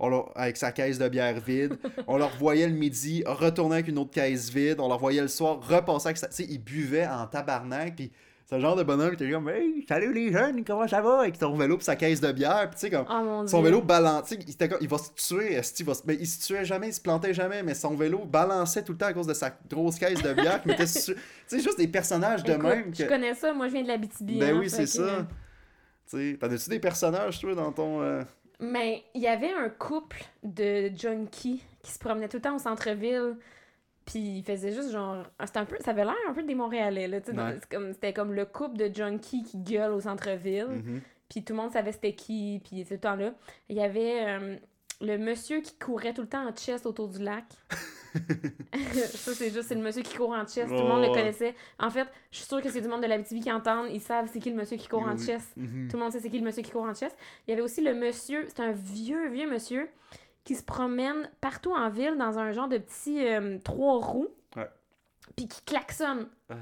[0.00, 1.78] on avec sa caisse de bière vide.
[2.08, 4.80] On le revoyait le midi, retourner avec une autre caisse vide.
[4.80, 6.28] On le revoyait le soir, repasser avec sa...
[6.28, 8.10] Tu sais, il buvait en tabarnak, puis
[8.50, 11.20] c'est le genre de bonhomme qui était comme «Hey, salut les jeunes, comment ça va?»
[11.20, 13.06] Avec ton vélo pis sa caisse de bière, puis tu sais, comme...
[13.08, 13.48] Oh mon dieu.
[13.48, 16.26] Son vélo balançait, il, était comme- il va se tuer, il, va se- mais il
[16.26, 19.12] se tuait jamais, il se plantait jamais, mais son vélo balançait tout le temps à
[19.12, 22.42] cause de sa grosse caisse de bière qui mettait sur- Tu sais, juste des personnages
[22.42, 22.92] de Écoute, même.
[22.92, 24.38] Je que- connais ça, moi je viens de la BTB.
[24.40, 25.26] Ben hein, oui, c'est ça.
[26.10, 28.02] Tu sais, t'en as-tu des personnages, toi, dans ton...
[28.02, 28.22] euh,
[28.58, 32.58] Mais il y avait un couple de junkies qui se promenait tout le temps au
[32.58, 33.36] centre-ville.
[34.10, 35.24] Puis ils faisaient juste genre.
[35.38, 35.76] ah, C'était un peu.
[35.80, 37.20] Ça avait l'air un peu des Montréalais, là.
[37.20, 37.58] tu sais, Ouais.
[37.70, 40.66] comme- C'était comme le couple de junkies qui gueulent au centre-ville.
[40.68, 41.00] mhm.
[41.28, 42.60] Puis tout le monde savait c'était qui.
[42.64, 43.32] Puis tout le temps là.
[43.68, 44.24] Il y avait.
[44.26, 44.56] euh,
[45.02, 47.44] le monsieur qui courait tout le temps en chest autour du lac.
[48.14, 50.68] ça, c'est juste, c'est le monsieur qui court en chest.
[50.68, 51.54] Tout le monde le connaissait.
[51.78, 53.86] En fait, je suis sûre que c'est du monde de la BTV qui entendent.
[53.90, 55.52] Ils savent c'est qui le monsieur qui court en chest.
[55.56, 55.88] Mhm.
[55.90, 57.16] Tout le monde sait c'est qui le monsieur qui court en chest.
[57.46, 59.88] Il y avait aussi le monsieur, c'est un vieux, vieux monsieur
[60.44, 64.28] qui se promène partout en ville dans un genre de petit euh, trois roues.
[64.56, 64.68] Ouais.
[65.36, 66.28] Puis qui klaxonne.
[66.48, 66.54] Ah,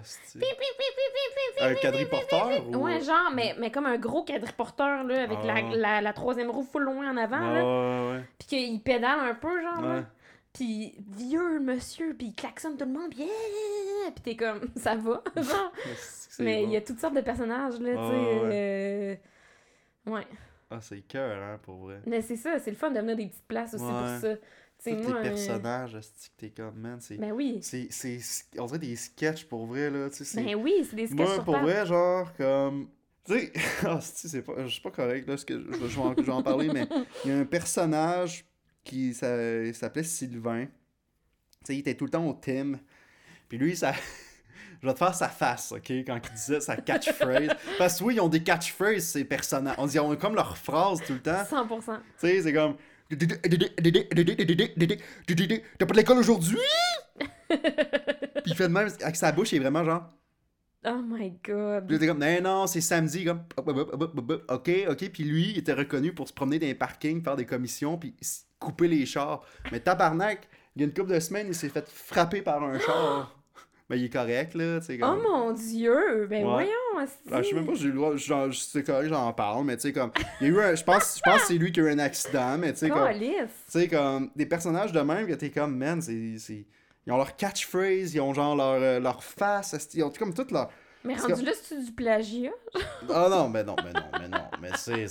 [1.62, 2.76] Un quadriporteur ou...
[2.76, 5.62] Ouais, genre, mais, mais comme un gros quadriporteur, là, avec la, Ah.
[5.74, 7.62] la, la troisième roue full loin en avant, là.
[7.64, 9.80] Ouais, ouais, Puis qu'il pédale un peu, genre.
[9.80, 9.88] ouais.
[9.88, 9.94] là.
[9.96, 10.04] Ouais.
[10.52, 14.10] Puis vieux monsieur, puis il klaxonne tout le monde, puis yeah!
[14.14, 15.72] Puis t'es comme, ça va, genre.
[16.40, 17.96] Mais il y a toutes sortes de personnages, là, tu sais.
[17.96, 19.14] Ah, euh,
[20.06, 20.26] Ouais.
[20.70, 22.00] Ah, c'est cœur, hein, pour vrai.
[22.06, 23.90] Mais c'est ça, c'est le fun de venir des petites places aussi Ouais.
[23.90, 24.36] pour ça.
[24.36, 24.42] Tu
[24.78, 25.22] sais, Tous moi.
[25.22, 27.16] les euh, personnages, esti, que t'es comme, man, c'est...
[27.16, 27.58] Ben oui.
[27.62, 27.88] C'est,
[28.58, 30.42] on dirait des sketchs pour vrai, là, tu sais.
[30.42, 32.88] Ben oui, c'est des sketchs Moi, sur pour vrai, genre, comme...
[33.24, 33.52] Tu sais,
[33.84, 36.86] ah, c'est pas, je suis pas correct, là, ce que je, vais en, parler, mais
[37.24, 38.44] il y a un personnage
[38.84, 40.66] qui s'appelait Sylvain.
[40.66, 40.70] Tu
[41.64, 42.78] sais, il était tout le temps au thème.
[43.48, 43.94] Puis lui, ça...
[44.80, 47.50] Je vais te faire sa face, OK, quand il disait sa catchphrase.
[47.78, 49.74] Parce que oui, ils ont des catchphrases, ces personnages.
[49.78, 51.42] On dit, ils ont comme leur phrase tout le temps.
[51.42, 51.96] 100%.
[51.96, 52.76] Tu sais, c'est comme.
[53.10, 53.16] T'as
[55.86, 56.58] pas de l'école aujourd'hui?
[57.48, 57.58] Puis
[58.46, 60.12] il fait de même, avec sa bouche, il est vraiment genre.
[60.86, 61.86] Oh my god.
[61.86, 63.42] Puis là, t'es comme, non, non, c'est samedi, comme.
[64.48, 65.10] Ok, ok.
[65.10, 68.14] Puis lui, il était reconnu pour se promener dans les parkings, faire des commissions, puis
[68.60, 69.42] couper les chars.
[69.72, 72.78] Mais tabarnak, il y a une couple de semaines, il s'est fait frapper par un
[72.86, 73.38] char.
[73.91, 74.99] Mais il est correct, là, tu sais.
[75.03, 75.22] Oh Comme...
[75.22, 76.26] mon dieu!
[76.28, 76.51] Ben Ouais.
[76.53, 77.09] voyons.
[77.32, 78.12] Ah, je sais même pas si j'ai le droit,
[78.53, 80.11] c'est correct, j'en parle, mais tu sais, comme.
[80.41, 80.74] Il y a eu un.
[80.74, 82.89] Je pense, je pense que c'est lui qui a eu un accident, mais tu sais,
[82.91, 83.09] comme.
[83.18, 86.12] Tu sais, comme des personnages de même, que t'es comme, man, c'est.
[86.12, 90.51] Ils ont leur catchphrase, ils ont genre leur, euh, leur face, ils ont comme toute
[90.51, 90.68] leur.
[91.05, 92.51] Mais rendu que- là, c'est du plagiat?
[93.09, 95.07] Ah non, mais non, mais non, mais non, mais c'est.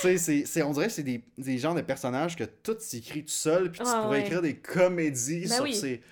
[0.00, 3.30] Tu sais, on dirait que c'est des, des genres de personnages que tout s'écrit tout
[3.30, 4.24] seul, puis tu Ah, pourrais ouais.
[4.26, 5.74] écrire des comédies Ben sur oui.
[5.74, 6.02] ces.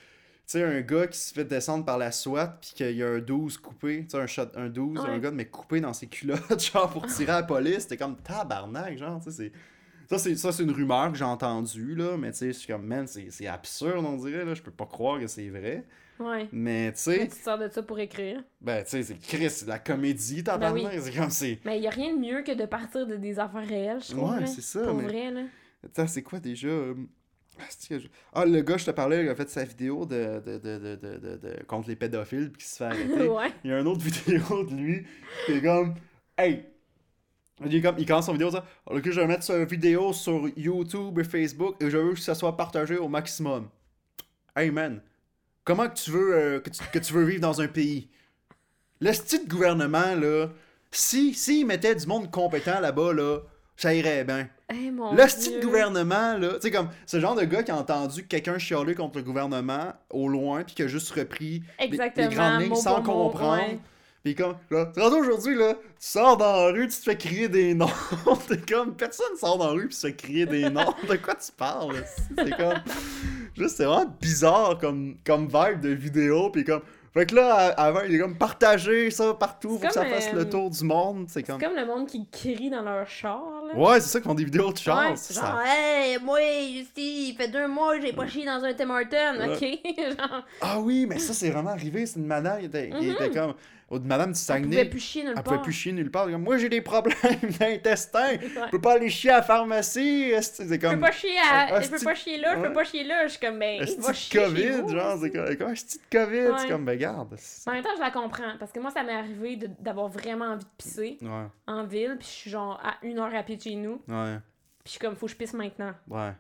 [0.47, 3.09] Tu sais, un gars qui se fait descendre par la SWAT, puis qu'il y a
[3.09, 5.09] un 12 coupé, tu sais, un, shot, un 12, Ouais.
[5.09, 8.17] un gars, mais coupé dans ses culottes, genre pour tirer à la police, t'es comme
[8.17, 9.53] tabarnak, genre, tu sais, c'est.
[10.37, 13.07] Ça, c'est, une rumeur que j'ai entendue, là, mais tu sais, je suis comme, man,
[13.07, 15.87] c'est, absurde, on dirait, là, je peux pas croire que c'est vrai.
[16.21, 16.47] Ouais.
[16.53, 18.45] Mais, tu sais, tu te sers de ça pour écrire.
[18.61, 21.01] ben, tu sais, c'est Chris, c'est de la comédie, tabarnak, Ben oui.
[21.03, 21.59] c'est comme, c'est.
[21.65, 24.13] Mais il y a rien de mieux que de partir de des affaires réelles, je
[24.13, 24.31] trouve.
[24.31, 25.41] Ouais, c'est ça, Pour mais- vrai, là.
[25.85, 26.69] Attends, c'est quoi déjà
[27.89, 27.95] que
[28.33, 31.17] Ah, le gars, je te parlais, il a fait sa vidéo de, de, de, de,
[31.37, 33.29] de, contre les pédophiles puis qui se fait arrêter.
[33.29, 33.53] ouais.
[33.65, 35.07] Il y a une autre vidéo de lui
[35.47, 35.95] qui est comme
[36.37, 36.65] Hey!
[37.65, 38.65] Il, est comme, il commence son vidéo ça.
[38.87, 42.35] Ok, je vais mettre cette vidéo sur YouTube et Facebook et je veux que ça
[42.35, 43.69] soit partagé au maximum.
[44.57, 45.01] Hey man,
[45.63, 48.09] comment que tu veux euh, que, tu, que tu veux vivre dans un pays?
[49.01, 50.49] Le style de gouvernement, là,
[50.91, 53.41] si, s'il mettait du monde compétent là-bas, là,
[53.77, 54.49] ça irait bien.
[54.69, 55.63] Hey, mon Le style Dieu.
[55.63, 59.19] gouvernement, là, tu sais, comme, ce genre de gars qui a entendu quelqu'un chialer contre
[59.19, 62.77] le gouvernement au loin, puis qui a juste repris les- Exactement, les, grandes lignes mot
[62.77, 63.63] sans mot, comprendre.
[63.63, 63.79] ouais.
[64.23, 67.75] Puis comme, là, aujourd'hui, là, tu sors dans la rue, tu te fais crier des
[67.75, 67.91] noms.
[68.49, 70.95] T'es comme, personne sort dans la rue puis se fait crier des noms.
[71.09, 72.03] De quoi tu parles?
[72.39, 72.73] C'est comme,
[73.55, 76.81] juste, c'est vraiment bizarre comme, comme vibe de vidéo, puis comme,
[77.15, 80.39] fait que là, avant, il est comme, partager ça partout pour que ça fasse euh,
[80.39, 81.27] le tour du monde.
[81.29, 83.41] C'est comme, comme le monde qui crie dans leur char,
[83.73, 83.79] là.
[83.79, 85.11] ouais, c'est ça qu'ils font des vidéos de char.
[85.11, 86.41] Ouais, ça- genre, hey, moi,
[86.73, 89.55] Justy, il fait deux mois que j'ai pas chié dans un Tim Hortons, Ouais.
[89.55, 90.19] ok?
[90.19, 92.05] genre, Ah oui, mais ça, c'est vraiment arrivé.
[92.07, 93.55] C'est une madame, il était, il était comme.
[93.95, 94.85] Oh, Une madame du elle pouvait Saguenay.
[94.91, 95.45] plus chier nulle Elle part.
[95.45, 96.31] pouvait plus chier nulle part.
[96.31, 97.17] Comme, Moi, j'ai des problèmes
[97.61, 98.33] d'intestin.
[98.41, 100.31] Je peux pas aller chier à la pharmacie.
[100.35, 101.01] C'est c'est Je peux comme.
[101.01, 101.77] pas chier à...
[101.77, 103.27] un Je peux pas chier là, je peux pas chier là.
[103.27, 106.49] Je suis comme, ben, va chier COVID, genre, c'est comme, comme un petit COVID?
[106.59, 107.37] C'est comme, ben, garde.
[107.67, 108.57] en même temps, je la comprends.
[108.59, 112.17] Parce que moi, ça m'est arrivé de- d'avoir vraiment envie de pisser Ouais, en ville.
[112.19, 114.01] Puis je suis genre à une heure à pied de chez nous.
[114.09, 114.37] ouais,
[114.83, 115.93] Puis je suis comme, faut que je pisse maintenant.
[116.11, 116.33] ouais.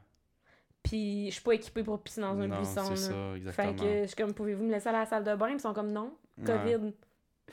[0.82, 2.82] Puis je suis pas équipée pour pisser dans un non, buisson.
[2.90, 3.72] c'est ça, Fait exactement.
[3.74, 5.46] que je suis comme, pouvez-vous me laisser à la salle de bain?
[5.46, 6.44] Puis ils sont comme, non, Ouais.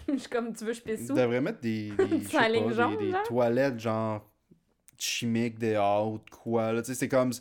[0.06, 0.14] COVID.
[0.18, 1.14] je suis comme, tu veux, je pisse où?
[1.14, 3.24] devraient mettre des, des, je sais jaune, des, des genre?
[3.24, 4.30] toilettes, genre,
[4.98, 6.72] chimiques dehors ou de quoi.
[6.74, 6.82] là.
[6.82, 7.32] Tu sais, c'est comme.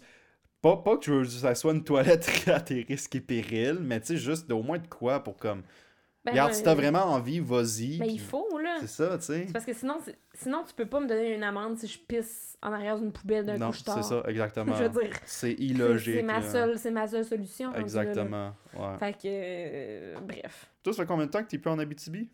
[0.62, 3.78] Pas, pas que tu veux que ça soit une toilette à tes risques et périls,
[3.80, 5.62] mais tu sais, juste au moins de quoi pour comme.
[6.22, 7.96] Ben, Regarde, si t'as vraiment envie, vas-y.
[7.96, 8.76] Ben, il faut, là.
[8.82, 9.44] C'est ça, tu sais.
[9.46, 9.96] C'est parce que sinon,
[10.34, 13.46] sinon, tu peux pas me donner une amende si je pisse en arrière d'une poubelle
[13.46, 14.74] d'un Non, c'est ça, exactement.
[14.74, 16.16] Je veux dire, C'est illogique.
[16.16, 17.72] c'est ma seule, c'est ma seule solution.
[17.72, 18.10] rendu là, là.
[18.10, 18.54] Exactement.
[18.74, 18.98] Ouais.
[18.98, 20.70] Fait que, euh, bref.
[20.82, 22.28] Toi, ça fait combien de temps que t'es plus en Abitibi?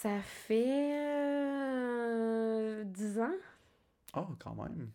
[0.00, 3.32] Ça fait euh, 10 ans.
[4.16, 4.90] Oh, quand même.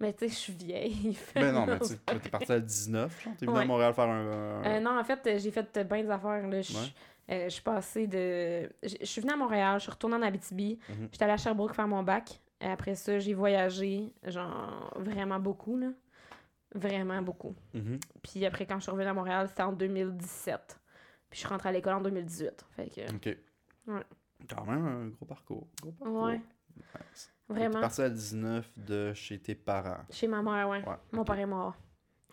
[0.00, 1.18] Mais tu sais, je suis vieille.
[1.34, 3.34] Ben non, mais tu sais, t'es parti à 19, genre.
[3.36, 3.64] T'es venu à.
[3.64, 4.26] Montréal faire un.
[4.62, 6.46] un- Euh, non, en fait, euh, j'ai fait bien des affaires.
[6.48, 6.62] Là.
[6.62, 6.84] Je, Ouais.
[7.30, 8.70] euh, je suis passée de.
[8.82, 10.78] Je suis venue à Montréal, je suis retournée en Abitibi.
[10.88, 11.08] Mhm.
[11.12, 12.40] J'étais allée à Sherbrooke faire mon bac.
[12.60, 15.88] Et après ça, j'ai voyagé, genre, vraiment beaucoup, là.
[16.74, 17.54] Vraiment beaucoup.
[17.74, 17.98] Mhm.
[18.22, 20.78] Puis après, quand je suis revenue à Montréal, c'était en 2017.
[21.30, 22.64] Puis je suis rentrée à l'école en 2018.
[22.76, 23.36] Fait que, Ok.
[23.88, 24.02] Ouais.
[24.48, 25.66] Quand même un gros parcours.
[25.80, 26.22] Gros parcours.
[26.24, 26.40] Ouais.
[26.76, 27.32] Nice.
[27.48, 27.74] vraiment.
[27.74, 30.04] T'es parti à 19 de chez tes parents.
[30.10, 30.86] Chez ma mère, ouais.
[30.86, 30.96] Ouais.
[31.12, 31.74] Mon père est mort.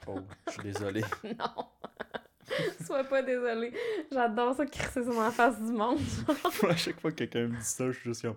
[0.07, 1.01] Oh, je suis désolé.
[1.23, 1.65] non.
[2.85, 3.73] Sois pas désolée.
[4.11, 5.99] J'adore ça crisser sur ma face du monde.
[6.69, 8.35] à chaque fois que quelqu'un me dit ça, je suis juste comme.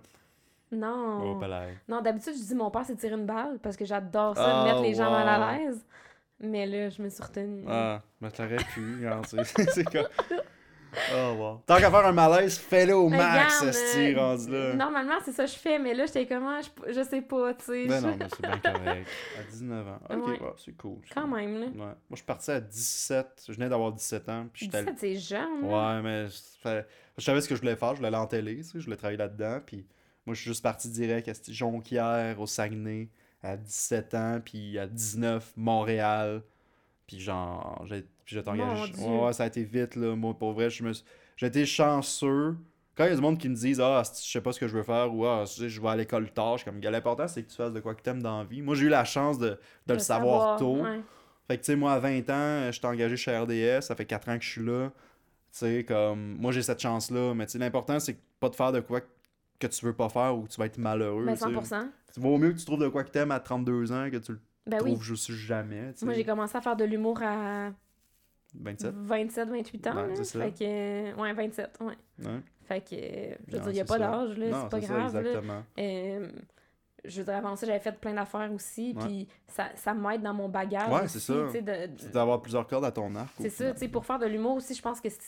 [0.73, 1.39] non.
[1.39, 1.45] Oh.
[1.89, 4.64] Non, d'habitude, je dis mon père, c'est tirer une balle parce que j'adore ça, Ah,
[4.64, 5.85] mettre les gens mal à l'aise.
[6.41, 7.64] Mais là, je me suis retenue.
[7.69, 9.05] Ah, mais t'aurais pu,
[9.45, 10.07] c'est c'est comme.
[11.14, 11.62] Oh, wow.
[11.66, 14.74] Tant qu'à faire un malaise, fais-le au Mais max, regarde, euh, rendu là.
[14.74, 16.59] Normalement, c'est ça que je fais, mais là, j'étais comment?
[16.62, 17.86] Je, je sais pas, tu sais.
[17.86, 19.07] Ben je- non, mais c'est bien correct.
[19.39, 19.99] À 19 ans.
[20.11, 20.39] Ok, Ouais.
[20.64, 20.99] c'est cool.
[21.09, 21.14] ça.
[21.20, 21.66] Quand même, là.
[21.66, 21.72] Ouais.
[21.76, 23.45] Moi, je suis parti à 17.
[23.49, 24.47] Je venais d'avoir 17 ans.
[24.53, 25.62] Puis j'étais allé- 17, c'est jeune.
[25.64, 27.91] Ouais, mais je savais ce que je voulais faire.
[27.91, 29.61] Je voulais aller en télé, tu sais, je voulais travailler là-dedans.
[29.64, 29.86] Puis
[30.26, 33.09] moi, je suis juste parti direct à Jonquière, au Saguenay,
[33.43, 34.41] à 17 ans.
[34.45, 36.43] Puis à 19, Montréal.
[37.07, 38.51] Puis genre, j'ai puis j'étais.
[38.51, 40.14] Ouais, ouais, ça a été vite, là.
[40.14, 40.93] Moi, pour vrai, je me
[41.41, 42.57] été chanceux.
[42.95, 44.68] Quand il y a du monde qui me disent Ah, je sais pas ce que
[44.68, 47.26] je veux faire ou Ah, tu je vais à l'école tard, je suis comme L'important,
[47.26, 48.61] c'est que tu fasses de quoi que t'aimes dans la vie.
[48.61, 50.83] Moi, j'ai eu la chance de, de le savoir, tôt.
[50.83, 51.01] ouais.
[51.47, 54.29] Fait que, tu sais, moi, à 20 ans, j'étais engagé chez RDS, ça fait 4
[54.29, 54.91] ans que je suis là.
[54.91, 58.72] Tu sais, comme, moi, j'ai cette chance-là, mais tu sais, l'important, c'est pas de faire
[58.72, 59.01] de quoi
[59.59, 61.24] que tu veux pas faire ou que tu vas être malheureux.
[61.24, 61.47] Ben, tu sais.
[61.47, 61.89] 100%.
[62.11, 64.33] C'est vaut mieux que tu trouves de quoi que t'aimes à 32 ans que tu
[64.33, 64.91] le Ben oui.
[64.91, 66.05] trouves juste jamais, tu.
[66.05, 67.70] Moi, j'ai commencé à faire de l'humour à
[68.55, 68.94] 27?
[68.94, 69.96] 27, 28 ans.
[69.96, 70.24] Ouais, là.
[70.24, 71.86] Fait que, euh, ouais, 27, ouais.
[72.26, 72.40] Ouais.
[72.64, 74.80] Fait que, euh, je veux Non, dire, il n'y a pas d'âge, là, c'est pas
[74.80, 75.14] ça, grave.
[75.14, 75.20] là.
[75.20, 75.62] exactement.
[75.78, 76.28] Euh,
[77.05, 80.34] je veux dire, avant ça, j'avais fait plein d'affaires aussi, puis ça, ça m'aide dans
[80.34, 80.90] mon bagage.
[80.92, 81.32] Ouais, c'est ça.
[81.34, 81.49] de-
[81.96, 83.30] C'est d'avoir plusieurs cordes à ton arc.
[83.38, 85.20] C'est ça, tu sais, pour faire de l'humour aussi, je pense que c'est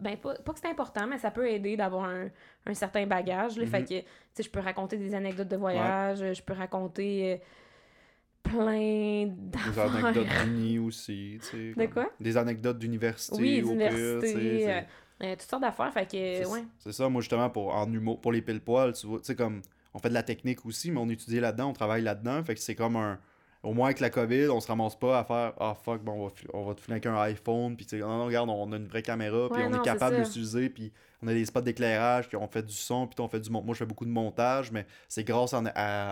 [0.00, 2.28] ben, pas, pas que c'est important, mais ça peut aider d'avoir un,
[2.66, 3.58] un certain bagage.
[3.58, 3.84] Là, Fait Mhm.
[3.84, 7.36] que, tu sais, je peux raconter des anecdotes de voyage, je peux raconter euh,
[8.42, 10.44] plein Des anecdotes d'affaires.
[10.46, 11.74] d'uni aussi, tu sais.
[11.74, 12.10] De quoi?
[12.20, 14.80] Des anecdotes d'université Oui, d'université, euh,
[15.22, 15.92] euh, toutes sortes d'affaires.
[15.92, 16.64] Fait que, C'est ouais.
[16.78, 19.62] c'est ça, moi justement, pour, en humour, pour les pile-poils, tu vois, tu sais, comme,
[19.94, 22.60] on fait de la technique aussi, mais on étudie là-dedans, on travaille là-dedans, fait que
[22.60, 23.18] c'est comme un,
[23.62, 26.26] au moins avec la COVID, on se ramasse pas à faire, ah fuck, bon, on
[26.26, 28.76] va, on va te avec un iPhone, puis tu sais, non, non, regarde, on a
[28.76, 30.22] une vraie caméra, puis Ouais, on non, est capable ça.
[30.22, 30.92] d'utiliser, puis
[31.22, 33.62] on a des spots d'éclairage, puis on fait du son, puis on fait du mon-
[33.62, 35.58] moi je fais beaucoup de montage, mais c'est grâce à,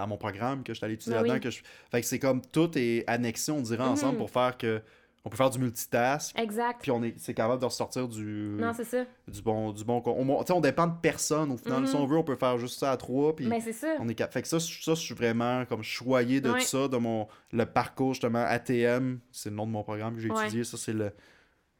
[0.02, 1.40] à mon programme que je suis allé étudier Ben là-dedans oui.
[1.40, 4.18] que je, fait que c'est comme tout est annexé, on dirait, ensemble Mhm.
[4.18, 4.80] pour faire que,
[5.24, 6.80] on peut faire du multitask, Exact.
[6.80, 9.04] puis on est, c'est capable de ressortir du Non, c'est ça.
[9.28, 12.06] du bon du bon on, tu sais, on dépend de personne au final si on
[12.06, 13.96] veut on peut faire juste ça à trois puis Mais c'est ça.
[14.00, 16.60] on est fait que ça je- ça je suis vraiment comme choyé de Ouais.
[16.60, 20.30] ça de mon le parcours justement ATM c'est le nom de mon programme que j'ai
[20.30, 20.44] Ouais.
[20.44, 21.12] étudié ça c'est le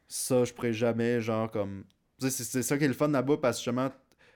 [0.07, 1.83] ça je pourrais jamais genre comme
[2.19, 3.89] tu sais, c'est c'est ça qui est le fun là-bas parce que justement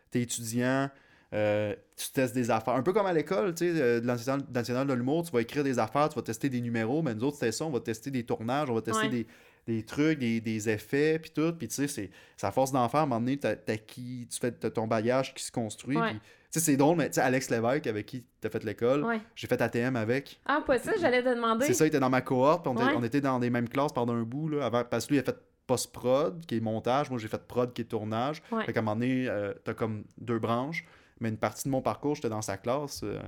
[0.10, 0.90] t'es étudiant
[1.36, 2.74] euh, tu testes des affaires.
[2.76, 5.42] Un peu comme à l'école, tu sais, euh, de National, National de l'humour, tu vas
[5.42, 7.80] écrire des affaires, tu vas tester des numéros, mais nous autres, c'était ça, on va
[7.82, 9.10] tester des tournages, on va tester Ouais.
[9.10, 9.28] des,
[9.68, 11.52] des trucs, des, des effets, puis tout.
[11.58, 14.28] Puis tu sais, c'est à force d'en faire, à un moment donné, t'as t'as qui,
[14.32, 15.98] tu fais t'as ton bagage qui se construit.
[15.98, 16.14] Ouais.
[16.52, 19.20] sais, c'est drôle, mais tu sais, Alex Lévesque, avec qui t'as fait l'école, Ouais.
[19.36, 20.40] j'ai fait ATM avec.
[20.46, 21.66] Ah, pas ça, j'allais te demander.
[21.66, 22.94] C'est ça, il était dans ma cohorte, on, Ouais.
[22.96, 25.22] on était dans les mêmes classes pendant un bout, là, avant, parce que lui, il
[25.22, 28.42] a fait post-prod, qui est montage, moi j'ai fait prod, qui est tournage.
[28.52, 28.64] Ouais.
[28.66, 30.86] Fait qu'à un moment donné, euh, t'as comme deux branches,
[31.26, 33.20] mais une partie de mon parcours, j'étais dans sa classe euh,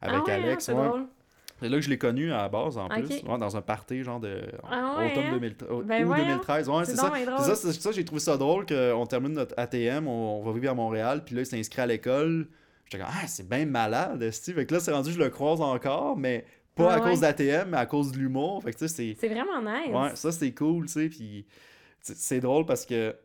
[0.00, 0.64] avec ah ouais, hein, Alex.
[0.64, 0.88] c'est ouais.
[0.88, 1.06] drôle.
[1.60, 4.02] C'est là que je l'ai connu à la base, en plus, ouais, dans un party,
[4.02, 5.32] genre de Ah ouais, automne hein?
[5.32, 6.24] 2013, au- Ben ou voyons.
[6.24, 6.68] 2013.
[6.68, 7.12] Ouais, C'est ça.
[7.54, 10.74] ça, ça, j'ai trouvé ça drôle qu'on termine notre ATM, on, on va vivre à
[10.74, 12.48] Montréal, puis là, il s'inscrit à l'école.
[12.84, 14.56] J'étais comme, ah, c'est bien malade, Steve.
[14.56, 16.44] Fait que là, c'est rendu, je le croise encore, mais
[16.74, 18.62] pas Ah à cause d'ATM, mais à cause de l'humour.
[18.62, 19.16] Fait que tu sais, c'est.
[19.18, 19.94] C'est vraiment nice.
[19.94, 21.08] Ouais, ça c'est cool, tu sais.
[21.08, 21.46] Puis
[22.02, 23.16] c'est drôle parce que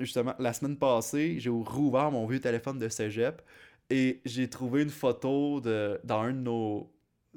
[0.00, 3.42] justement, la semaine passée, j'ai rouvert mon vieux téléphone de cégep
[3.88, 6.92] et j'ai trouvé une photo de dans un de nos.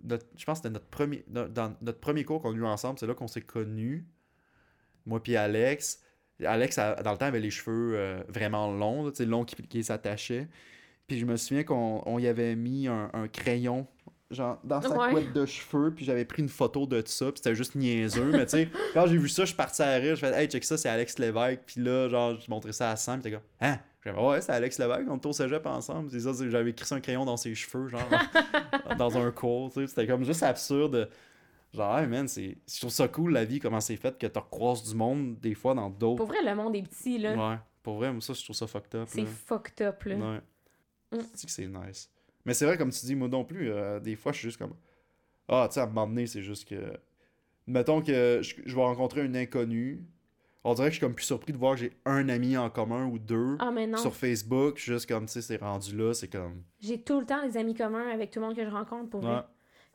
[0.07, 3.13] je pense que c'était notre premier, notre premier cours qu'on a eu ensemble, c'est là
[3.13, 4.05] qu'on s'est connus.
[5.05, 6.01] Moi puis Alex.
[6.43, 10.47] Alex, dans le temps, avait les cheveux euh, vraiment longs, longs qui, qui s'attachaient.
[11.07, 13.87] Puis je me souviens qu'on on y avait mis un crayon
[14.33, 15.11] genre dans sa Ouais.
[15.11, 18.45] couette de cheveux puis j'avais pris une photo de ça puis c'était juste niaiseux mais
[18.45, 20.63] tu sais quand j'ai vu ça je suis parti à rire je fais hey check
[20.63, 23.45] ça c'est Alex Lévesque puis là genre je montrais ça à Sam puis t'es comme
[23.61, 23.79] hein?
[24.05, 26.85] J'ai fait, ouais c'est Alex Lévesque on était au cégep ensemble c'est ça j'avais écrit
[26.85, 28.01] ça un crayon dans ses cheveux genre
[28.97, 31.09] dans un cours tu sais c'était comme juste absurde
[31.73, 34.37] genre hey man c'est je trouve ça cool la vie comment c'est fait que tu
[34.39, 37.35] recroises du monde des fois dans d'autres Pour vrai, le monde est petit, là.
[37.51, 40.15] ouais pour vrai moi ça je trouve ça fucked up C'est fucked up, là.
[40.15, 40.41] Ouais.
[41.11, 41.21] Mm.
[41.33, 42.09] C'est que c'est nice.
[42.45, 44.57] Mais c'est vrai, comme tu dis, moi non plus, euh, des fois, je suis juste
[44.57, 44.73] comme.
[45.47, 46.93] Ah, tu sais, à un moment donné, c'est juste que.
[47.67, 50.03] Mettons que je, je vais rencontrer un inconnu.
[50.65, 52.69] On dirait que je suis comme plus surpris de voir que j'ai un ami en
[52.69, 53.97] commun ou deux Ah, mais non.
[53.97, 56.63] sur Facebook, juste comme, tu sais, c'est rendu là, c'est comme...
[56.79, 59.19] J'ai tout le temps des amis communs avec tout le monde que je rencontre pour
[59.21, 59.43] vrai.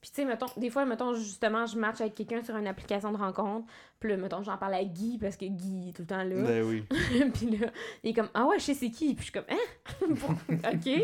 [0.01, 3.11] Puis, tu sais, mettons, des fois, mettons, justement, je match avec quelqu'un sur une application
[3.11, 3.66] de rencontre.
[3.99, 6.36] Puis là, mettons, j'en parle à Guy parce que Guy est tout le temps là.
[6.44, 6.84] Ben oui.
[7.34, 7.66] puis là,
[8.05, 9.14] il est comme, ah ouais, je sais c'est qui.
[9.16, 9.96] Puis je suis comme, hein?
[10.72, 10.82] Ok.
[10.84, 11.01] tu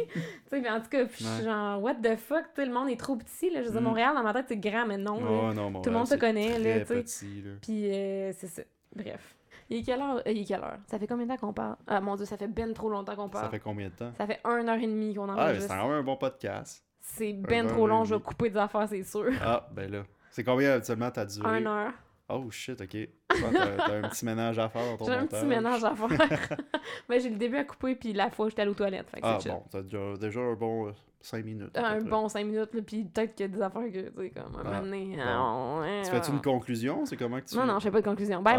[0.51, 2.45] sais, mais en tout cas, puis je suis genre, what the fuck?
[2.55, 3.51] Tu sais, le monde est trop petit.
[3.51, 3.63] Là.
[3.63, 3.85] Je veux dire, Mm.
[3.85, 5.21] Montréal, dans ma tête, c'est grand, mais non.
[5.25, 5.49] là.
[5.51, 7.03] Oh, non, Tout le monde se connaît, là, tu sais.
[7.03, 7.51] petit, là.
[7.63, 8.63] Puis euh, c'est ça.
[8.95, 9.35] Bref.
[9.71, 10.19] Il est quelle heure?
[10.27, 10.79] Euh, il est quelle heure?
[10.87, 11.77] Ça fait combien de temps qu'on parle?
[11.87, 13.45] Ah mon dieu, ça fait ben trop longtemps qu'on parle.
[13.47, 14.13] Ça fait combien de temps?
[14.19, 15.69] Ça fait une heure et demie qu'on Ah, mais c'est enregistre.
[15.75, 16.84] quand même un bon podcast.
[17.07, 19.31] C'est ben heure trop long, je vais couper des affaires, c'est sûr.
[19.43, 20.03] Ah, ben là.
[20.31, 21.49] C'est combien habituellement t'as duré?
[21.49, 21.93] Un heure.
[22.31, 22.97] Oh shit, ok.
[23.29, 26.09] T'as t'as un petit ménage à faire dans ton J'ai un petit ménage à faire.
[27.09, 29.11] Mais j'ai le début à couper, puis la fois j'étais allée aux toilettes.
[29.11, 31.77] Fait que Ah bon, t'as déjà, déjà un bon 5 minutes.
[31.77, 34.17] à Un bon 5 minutes, là, puis peut-être qu'il y a des affaires que, tu
[34.17, 35.23] sais, comme, à un Ah, moment donné, bon.
[35.23, 36.35] ah, ouais, Tu fais-tu ah.
[36.35, 37.05] une conclusion?
[37.05, 38.43] C'est comment que tu Non, non, je fais pas de conclusion.
[38.43, 38.57] Bye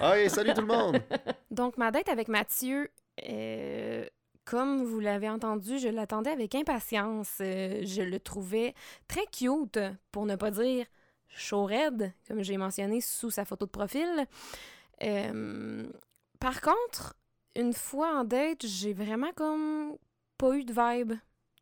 [0.00, 0.18] bye.
[0.22, 0.98] Hey, salut tout le monde!
[1.50, 2.88] Donc, ma date avec Mathieu,
[3.28, 4.06] euh,
[4.44, 7.38] comme vous l'avez entendu, je l'attendais avec impatience.
[7.40, 8.74] Euh, je le trouvais
[9.08, 9.78] très cute,
[10.10, 10.86] pour ne pas dire
[11.28, 14.26] chaud raide, comme j'ai mentionné sous sa photo de profil.
[15.02, 15.88] Euh,
[16.40, 17.14] par contre,
[17.56, 19.96] une fois en date, j'ai vraiment comme
[20.38, 21.12] pas eu de vibe,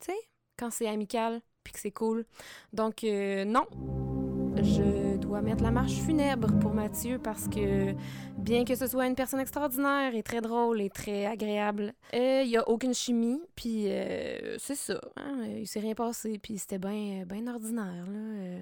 [0.00, 0.18] tu sais,
[0.58, 2.24] quand c'est amical puis que c'est cool.
[2.72, 3.66] Donc, euh, non.
[4.56, 7.94] Je dois mettre la marche funèbre pour Mathieu parce que
[8.36, 12.50] bien que ce soit une personne extraordinaire et très drôle et très agréable, euh, il
[12.50, 15.00] y a aucune chimie, puis euh, c'est ça.
[15.16, 18.06] hein, il s'est rien passé, puis c'était bien ben ordinaire.
[18.08, 18.60] Euh.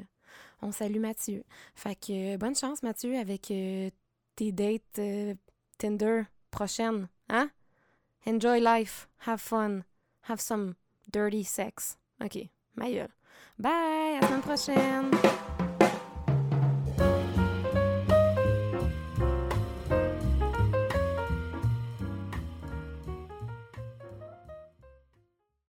[0.60, 1.42] on salue Mathieu.
[1.74, 3.50] Fait que bonne chance, Mathieu, avec
[4.36, 5.00] tes dates
[5.78, 7.08] Tinder prochaines.
[7.30, 7.48] Hein?
[8.26, 9.84] Enjoy life, have fun,
[10.28, 10.74] have some
[11.10, 11.96] dirty sex.
[12.22, 12.84] OK, ma.
[13.58, 15.47] Bye, à la semaine prochaine!